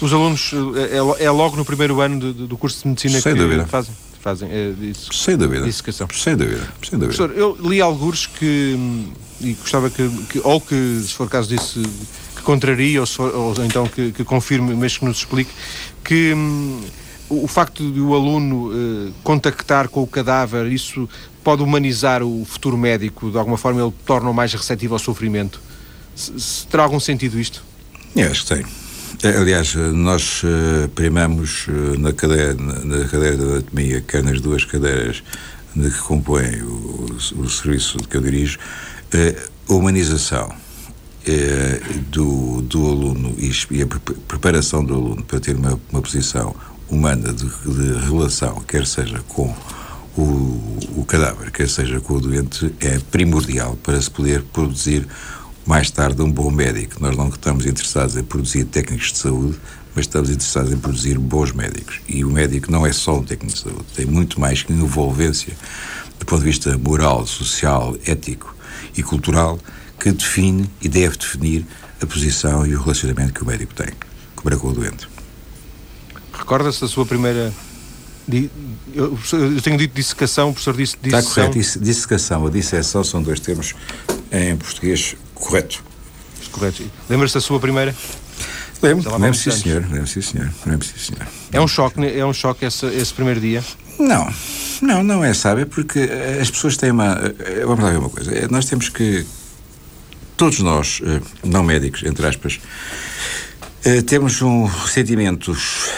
[0.00, 0.52] Os alunos,
[1.18, 3.66] é, é logo no primeiro ano do, do curso de medicina Sem que dúvida.
[3.66, 3.94] fazem?
[4.20, 5.64] fazem é, isso, Sem dúvida.
[5.64, 6.08] Dissecação.
[6.12, 6.68] Sem dúvida.
[6.82, 7.16] Sem dúvida.
[7.16, 8.76] Professor, eu li alguns que,
[9.40, 11.80] e gostava que, que, ou que, se for caso disso,
[12.36, 15.50] que contraria, ou, for, ou então que, que, confirme, mas que nos explique,
[16.04, 16.80] que hum,
[17.28, 21.08] o facto de o aluno uh, contactar com o cadáver, isso
[21.44, 25.60] pode humanizar o futuro médico, de alguma forma ele torna-o mais receptivo ao sofrimento.
[26.14, 27.62] Se, se terá algum sentido isto?
[28.16, 28.66] Eu acho que tem.
[29.24, 35.24] Aliás, nós uh, primamos uh, na, cadeira, na, cadeira da anatomia, quer nas duas cadeiras
[35.74, 40.54] de que compõem o, o serviço que eu dirijo, uh, a humanização
[42.10, 43.86] do, do aluno e, a
[44.28, 46.54] preparação do aluno para ter uma, uma posição
[46.88, 49.54] humana de, de, relação, quer seja com
[50.16, 55.06] o, o cadáver, quer seja com o doente, é primordial para se poder produzir
[55.68, 56.96] mais tarde um bom médico.
[56.98, 59.60] Nós não estamos interessados em produzir técnicos de saúde,
[59.94, 62.00] mas estamos interessados em produzir bons médicos.
[62.08, 65.54] E o médico não é só um técnico de saúde, tem muito mais que envolvência
[66.18, 68.56] do ponto de vista moral, social, ético
[68.96, 69.58] e cultural
[70.00, 71.66] que define e deve definir
[72.00, 73.88] a posição e o relacionamento que o médico tem
[74.42, 75.06] para com o doente.
[76.32, 77.52] Recorda-se da sua primeira
[78.94, 79.18] eu,
[79.62, 81.44] tenho dito dissecação, o professor disse dissecação.
[81.44, 83.74] Está correto, dissecação ou disseção são dois termos
[84.30, 85.82] em português correto.
[86.50, 86.82] Correto.
[87.08, 87.94] Lembra-se da sua primeira?
[88.80, 91.26] Lembro, lembro sim senhor, lembro sim senhor, lembro sim senhor.
[91.52, 93.62] É um choque, é um choque esse, esse primeiro dia?
[93.98, 94.32] Não,
[94.80, 96.08] não, não é, sabe, porque
[96.40, 99.26] as pessoas têm uma, eh, vamos lá ver uma coisa, nós temos que,
[100.36, 102.60] todos nós, eh, não médicos, entre aspas,
[103.84, 105.90] eh, temos um sentimentos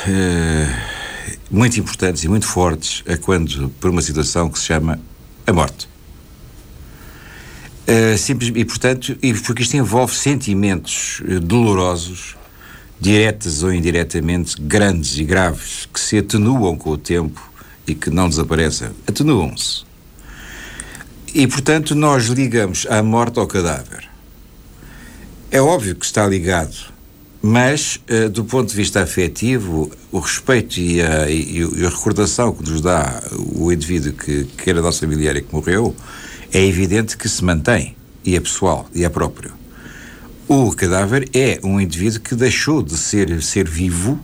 [1.51, 4.99] muito importantes e muito fortes a quando, por uma situação que se chama
[5.47, 5.87] a morte.
[7.91, 12.37] Uh, simples, e, portanto, e porque isto envolve sentimentos uh, dolorosos,
[13.01, 17.43] diretas ou indiretamente, grandes e graves, que se atenuam com o tempo
[17.89, 18.91] e que não desaparecem.
[19.09, 19.83] Atenuam-se.
[21.35, 24.09] E, portanto, nós ligamos a morte ao cadáver.
[25.51, 26.77] É óbvio que está ligado,
[27.43, 32.53] mas, uh, do ponto de vista afetivo, o respeito e a, e, e a recordação
[32.53, 33.21] que nos dá
[33.53, 35.93] o indivíduo que, que era nosso familiar e que morreu
[36.53, 39.53] é evidente que se mantém, e é pessoal, e é próprio.
[40.49, 44.19] O cadáver é um indivíduo que deixou de ser, ser vivo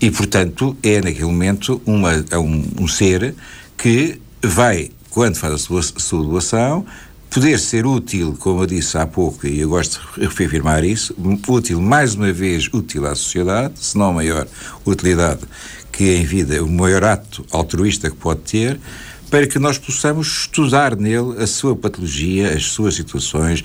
[0.00, 3.34] e, portanto, é naquele momento uma, é um, um ser
[3.78, 6.84] que vai, quando faz a sua, sua doação,
[7.30, 11.14] poder ser útil, como eu disse há pouco, e eu gosto de reafirmar isso,
[11.46, 14.46] útil, mais uma vez, útil à sociedade, se não a maior
[14.84, 15.42] utilidade
[15.92, 18.80] que em vida, o maior ato altruísta que pode ter,
[19.32, 23.64] para que nós possamos estudar nele a sua patologia, as suas situações,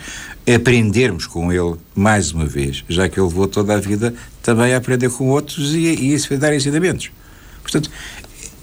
[0.55, 4.77] aprendermos com ele mais uma vez, já que ele levou toda a vida também a
[4.77, 7.11] aprender com outros e, e isso vai dar ensinamentos.
[7.61, 7.91] Portanto,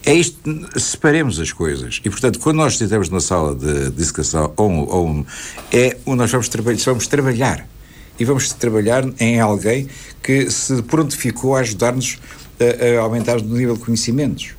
[0.06, 0.38] é isto,
[0.80, 2.00] separemos as coisas.
[2.02, 5.26] E, portanto, quando nós estamos numa sala de, de educação, ou, ou,
[5.70, 7.68] é onde nós vamos, traba vamos trabalhar.
[8.18, 9.88] E vamos trabalhar em alguém
[10.22, 12.16] que se prontificou a ajudar-nos
[12.58, 14.54] a, a aumentar o nível de conhecimentos.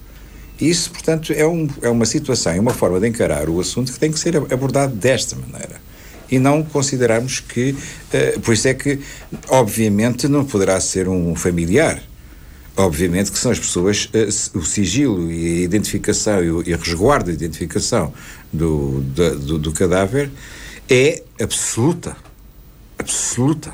[0.60, 3.99] Isso, portanto, é, um, é uma situação, é uma forma de encarar o assunto que
[3.99, 5.82] tem que ser abordado desta maneira.
[6.32, 7.72] E não considerarmos que.
[7.72, 8.99] Uh, por isso é que,
[9.49, 12.01] obviamente, não poderá ser um familiar.
[12.78, 17.26] Obviamente que são as pessoas, uh, o sigilo e a identificação e, o, e resguardo
[17.26, 18.12] da identificação
[18.51, 20.32] do, do, do cadáver
[20.89, 22.16] é absoluta.
[22.97, 23.70] Absoluta.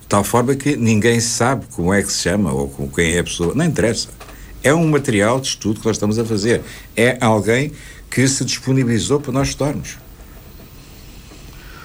[0.00, 3.18] De tal forma que ninguém sabe como é que se chama ou com quem é
[3.18, 3.54] a pessoa.
[3.54, 4.08] Não interessa.
[4.66, 6.60] É um material de estudo que nós estamos a fazer.
[6.96, 7.70] É alguém
[8.10, 9.96] que se disponibilizou para nós estudarmos.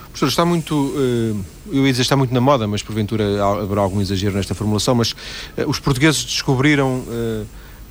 [0.06, 1.36] Professor, está muito, eh,
[1.72, 3.24] eu ia dizer está muito na moda, mas porventura
[3.62, 5.16] haverá algum exagero nesta formulação, mas
[5.56, 7.44] eh, os portugueses descobriram eh,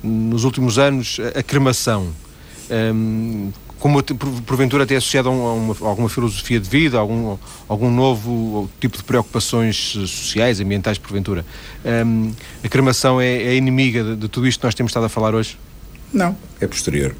[0.03, 2.11] nos últimos anos a cremação.
[3.81, 4.01] Como
[4.45, 7.35] porventura até associado a, uma, a alguma filosofia de vida, a algum,
[7.67, 11.43] algum novo tipo de preocupações sociais, ambientais, porventura.
[11.83, 12.31] Um,
[12.63, 15.33] a cremação é, é inimiga de, de, tudo isto que nós temos estado a falar
[15.33, 15.57] hoje?
[16.13, 17.15] Não, é posterior.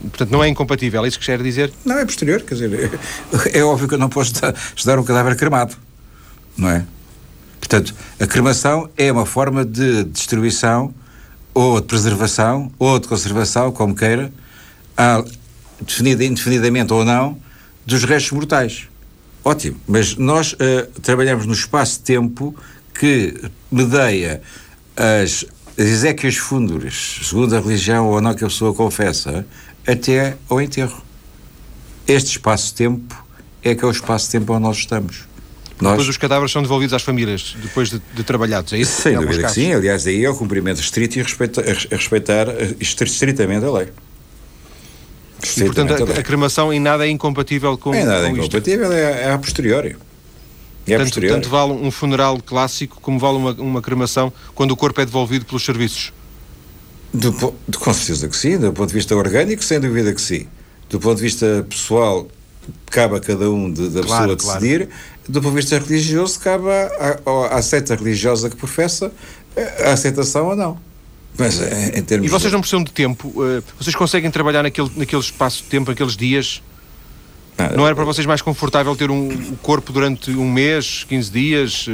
[0.00, 1.72] Portanto, não é incompatível, é isso que quer dizer?
[1.84, 3.00] Não, é posterior, quer dizer,
[3.52, 4.32] é, é óbvio que eu não posso
[4.76, 5.74] estudar um cadáver cremado,
[6.56, 6.86] não é?
[7.58, 10.94] Portanto, a cremação é uma forma de distribuição
[11.52, 14.32] ou de preservação ou de conservação, como queira,
[15.80, 17.38] definida indefinidamente ou não,
[17.86, 18.88] dos restos mortais.
[19.44, 22.54] Ótimo, mas nós uh, trabalhamos no espaço-tempo
[22.94, 23.34] que
[23.70, 24.40] medeia
[24.96, 25.44] as,
[25.76, 29.44] as exéquias fúnebres, segundo a religião ou não que a pessoa confessa,
[29.86, 31.02] até ao enterro.
[32.06, 33.24] Este espaço-tempo
[33.62, 35.24] é que é o espaço-tempo onde nós estamos.
[35.80, 35.92] Nós...
[35.92, 39.02] Depois os cadáveres são devolvidos às famílias, depois de, de trabalhados, é isso?
[39.02, 42.46] Sem dúvida que sim, aliás, daí é o cumprimento estrito e respeita, a respeitar
[42.80, 43.88] estritamente a lei.
[45.56, 49.24] E, portanto, a, a, cremação em nada é incompatível com Em nada é incompatível, é,
[49.24, 49.96] é a posteriori.
[50.86, 51.34] É tanto, posteriori.
[51.34, 55.44] tanto vale um funeral clássico como vale uma, uma cremação quando o corpo é devolvido
[55.44, 56.12] pelos serviços?
[57.12, 57.30] Do,
[57.68, 60.46] do, com certeza que sim, do ponto de vista orgânico, sem dúvida que sim.
[60.88, 62.26] Do ponto de vista pessoal,
[62.86, 64.88] cabe a cada um de, da Claro, pessoa decidir.
[65.28, 69.12] Do ponto de vista religioso, cabe à, à, à seita religiosa que professa
[69.56, 70.78] eh, a aceitação ou não.
[71.38, 73.32] Mas eh, em termos E vocês de- não precisam de tempo?
[73.44, 76.62] eh, Vocês conseguem trabalhar naquele, naquele espaço de tempo, naqueles dias?
[77.58, 81.30] Ah, Não era para vocês mais confortável ter um, o corpo durante um mês, 15
[81.30, 81.86] dias?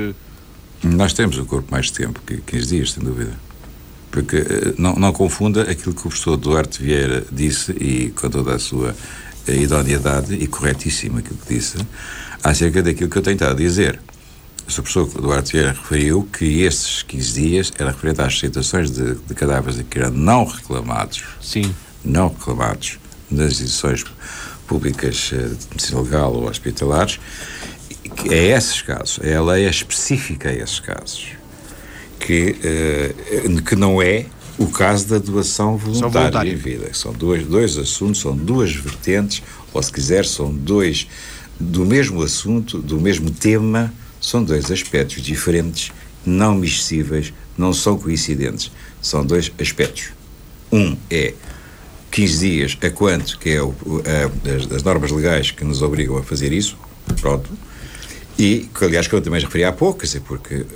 [0.83, 3.33] Nós temos o corpo mais tempo que 15 dias, sem dúvida.
[4.11, 8.55] Porque eh, não, não confunda aquilo que o professor Duarte Vieira disse, e com toda
[8.55, 8.95] a sua
[9.47, 11.77] idoneidade, e corretíssimo aquilo que disse,
[12.43, 14.01] acerca daquilo que eu tenho estado a dizer.
[14.69, 19.35] O professor Duarte Vieira referiu que estes 15 dias era referente às aceitações de, de
[19.35, 21.75] cadáveres que eram não reclamados, Sim.
[22.05, 22.99] não reclamados
[23.31, 24.05] nas instituições
[24.67, 27.19] públicas eh, de medicina legal ou hospitalares,
[28.31, 31.29] é esses casos, é a lei específica a esses casos,
[32.21, 33.15] que, eh,
[33.67, 34.27] que não é
[34.59, 36.53] o caso da doação voluntária, voluntária.
[36.53, 36.91] em vida.
[36.93, 39.43] São dois, dois assuntos, são duas vertentes,
[39.73, 41.09] ou se quiser, são dois
[41.59, 43.93] do mesmo assunto, do mesmo tema,
[44.29, 45.91] são dois aspectos diferentes,
[46.25, 48.71] não miscíveis, não são coincidentes.
[49.01, 50.11] São dois aspectos.
[50.71, 51.33] Um é
[52.11, 53.75] 15 dias a quanto, que é o,
[54.05, 56.77] a, as, as normas legais que nos obrigam a fazer isso,
[57.23, 57.49] pronto.
[58.39, 60.67] E, que, aliás, que eu também referi há pouco, quer dizer, porque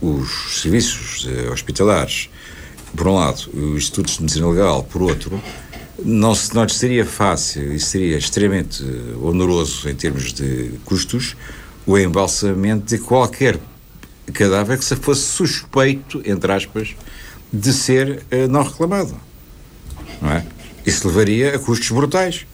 [0.00, 2.30] os serviços eh, hospitalares,
[2.96, 5.42] por um lado, os institutos de medicina legal, por outro,
[6.02, 11.36] não, se, não seria fácil e seria extremamente eh, oneroso em termos de custos
[11.86, 13.58] o embalsamento de qualquer
[14.32, 16.94] cadáver que se fosse suspeito, entre aspas,
[17.52, 19.16] de ser eh, não reclamado.
[20.22, 20.44] Não é?
[20.86, 22.46] Isso levaria a custos brutais.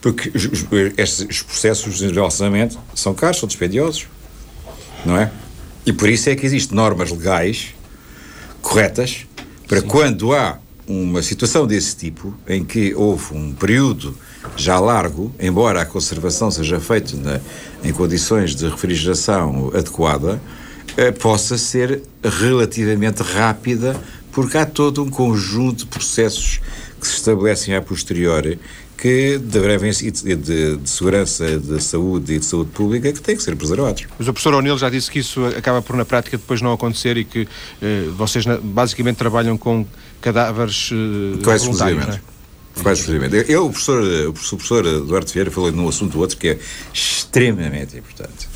[0.00, 0.64] Porque os, os-
[0.96, 4.06] estes processos de embalsamento são caros, são dispendiosos.
[5.04, 5.30] Não é?
[5.84, 7.74] E por isso é que existem normas legais
[8.62, 9.26] corretas
[9.66, 14.16] para quando há uma situação desse tipo, em que houve um período
[14.56, 17.40] já largo, embora a conservação seja feita na-
[17.82, 20.40] em condições de refrigeração adequada,
[20.96, 23.96] eh, possa ser relativamente rápida,
[24.32, 26.60] porque há todo um conjunto de processos
[27.00, 28.58] que se estabelecem a posteriori
[28.96, 33.36] que devem ser de, de, de segurança de saúde e de saúde pública que têm
[33.36, 34.06] que ser preservados.
[34.18, 37.16] Mas o professor O'Neill já disse que isso acaba por, na prática, depois não acontecer
[37.16, 37.46] e que
[37.80, 39.86] eh, vocês na- basicamente trabalham com
[40.20, 42.22] cadáveres eh, Quase voluntários, não exclusivamente.
[42.82, 43.50] Quase exclusivamente.
[43.50, 46.58] Eu, o professor, o professor Eduardo Vieira falou num assunto outro que é
[46.92, 48.48] extremamente importante.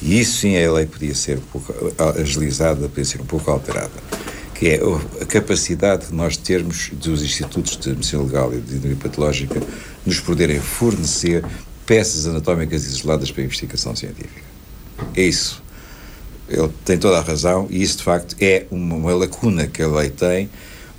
[0.00, 1.74] E isso sim a lei podia ser um pouco
[2.20, 3.90] agilizada, podia ser um pouco alterada.
[4.54, 4.80] Que é
[5.20, 9.60] a capacidade que nós termos dos institutos de medicina legal e de anatomia patológica
[10.04, 11.44] nos poderem fornecer
[11.86, 14.42] peças anatómicas isoladas para investigação científica.
[15.14, 15.62] É isso.
[16.48, 19.88] Ele tem toda a razão e isso de facto é uma, uma lacuna que a
[19.88, 20.48] lei tem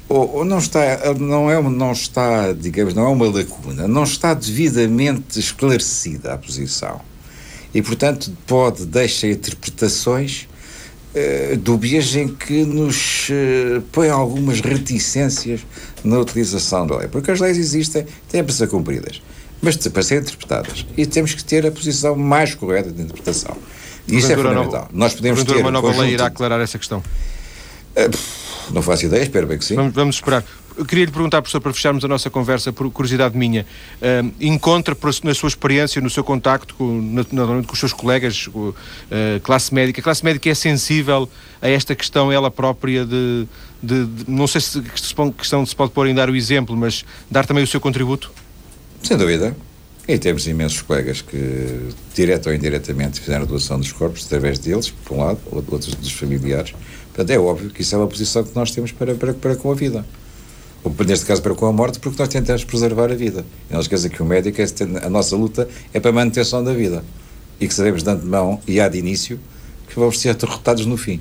[0.10, 0.82] ou, ou não está
[1.20, 7.00] não é não está digamos não é uma lacuna não está devidamente esclarecida a posição.
[7.74, 10.48] E portanto pode deixar interpretações
[11.14, 15.62] eh, dúbias em que nos eh, põe algumas reticências
[16.04, 17.08] na utilização da lei.
[17.08, 19.22] Porque as leis existem têm para ser cumpridas
[19.62, 20.86] mas para serem interpretadas.
[20.98, 23.56] E temos que ter a posição mais correta de interpretação.
[24.08, 26.62] E isso é fundamental nova- nós podemos ter uma um nova lei conjunto- irá aclarar
[26.62, 27.04] essa questão.
[28.74, 29.76] Não faço ideia, espero bem que sim.
[29.76, 30.44] Vamos, vamos esperar.
[30.78, 33.66] Eu queria lhe perguntar, professor, para fecharmos a nossa conversa, por curiosidade minha,
[34.02, 38.48] eh, encontra na sua experiência, no seu contacto com, na- naturalmente com os seus colegas,
[38.48, 38.74] com,
[39.12, 41.28] eh, classe médica, a classe médica é sensível
[41.62, 43.46] a esta questão ela própria de,
[43.84, 44.82] de- de- não sei se
[45.38, 48.32] questão se pode pôr em dar o exemplo, mas dar também o seu contributo?
[49.04, 49.56] Sem dúvida.
[50.08, 54.90] E temos imensos colegas que, direta ou indiretamente, fizeram a doação dos corpos através deles,
[54.90, 56.74] por um lado, ou outros dos familiares.
[57.20, 59.70] Portanto, é óbvio que isso é uma posição que nós temos para, para, para com
[59.70, 60.06] a vida.
[60.82, 63.46] Ou, neste caso, para com a morte, porque nós tentamos preservar a vida.
[63.70, 64.66] E não esqueça que o médico, é,
[65.06, 67.04] a nossa luta é para a manutenção da vida.
[67.60, 69.38] E que sabemos de antemão e há de início
[69.90, 71.20] que vamos ser derrotados no fim.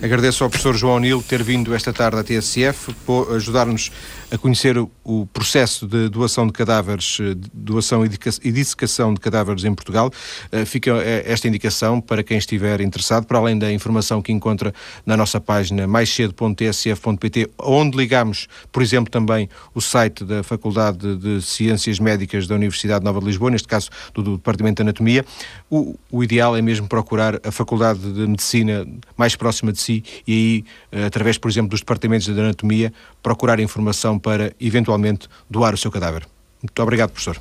[0.00, 3.92] Agradeço ao professor João Nilo ter vindo esta tarde à TSF, por ajudar-nos
[4.30, 9.74] a conhecer o, processo de doação de cadáveres, eh, doação e dissecação de cadáveres em
[9.74, 10.10] Portugal.
[10.52, 14.74] Eh, Fica eh, esta indicação para quem estiver interessado, para além da informação que encontra
[15.06, 21.98] na nossa página maiscedo.tsf.pt, onde ligamos, por exemplo, também o site da Faculdade de Ciências
[21.98, 25.24] Médicas da Universidade Nova de Lisboa, neste caso do, Departamento de Anatomia.
[25.70, 30.64] O, o ideal é mesmo procurar a Faculdade de Medicina mais próxima de si e
[30.92, 32.92] aí, através, por exemplo, dos departamentos de anatomia,
[33.22, 36.26] procurar informação para, eventualmente, doar o seu cadáver.
[36.62, 37.38] Muito obrigado, professor.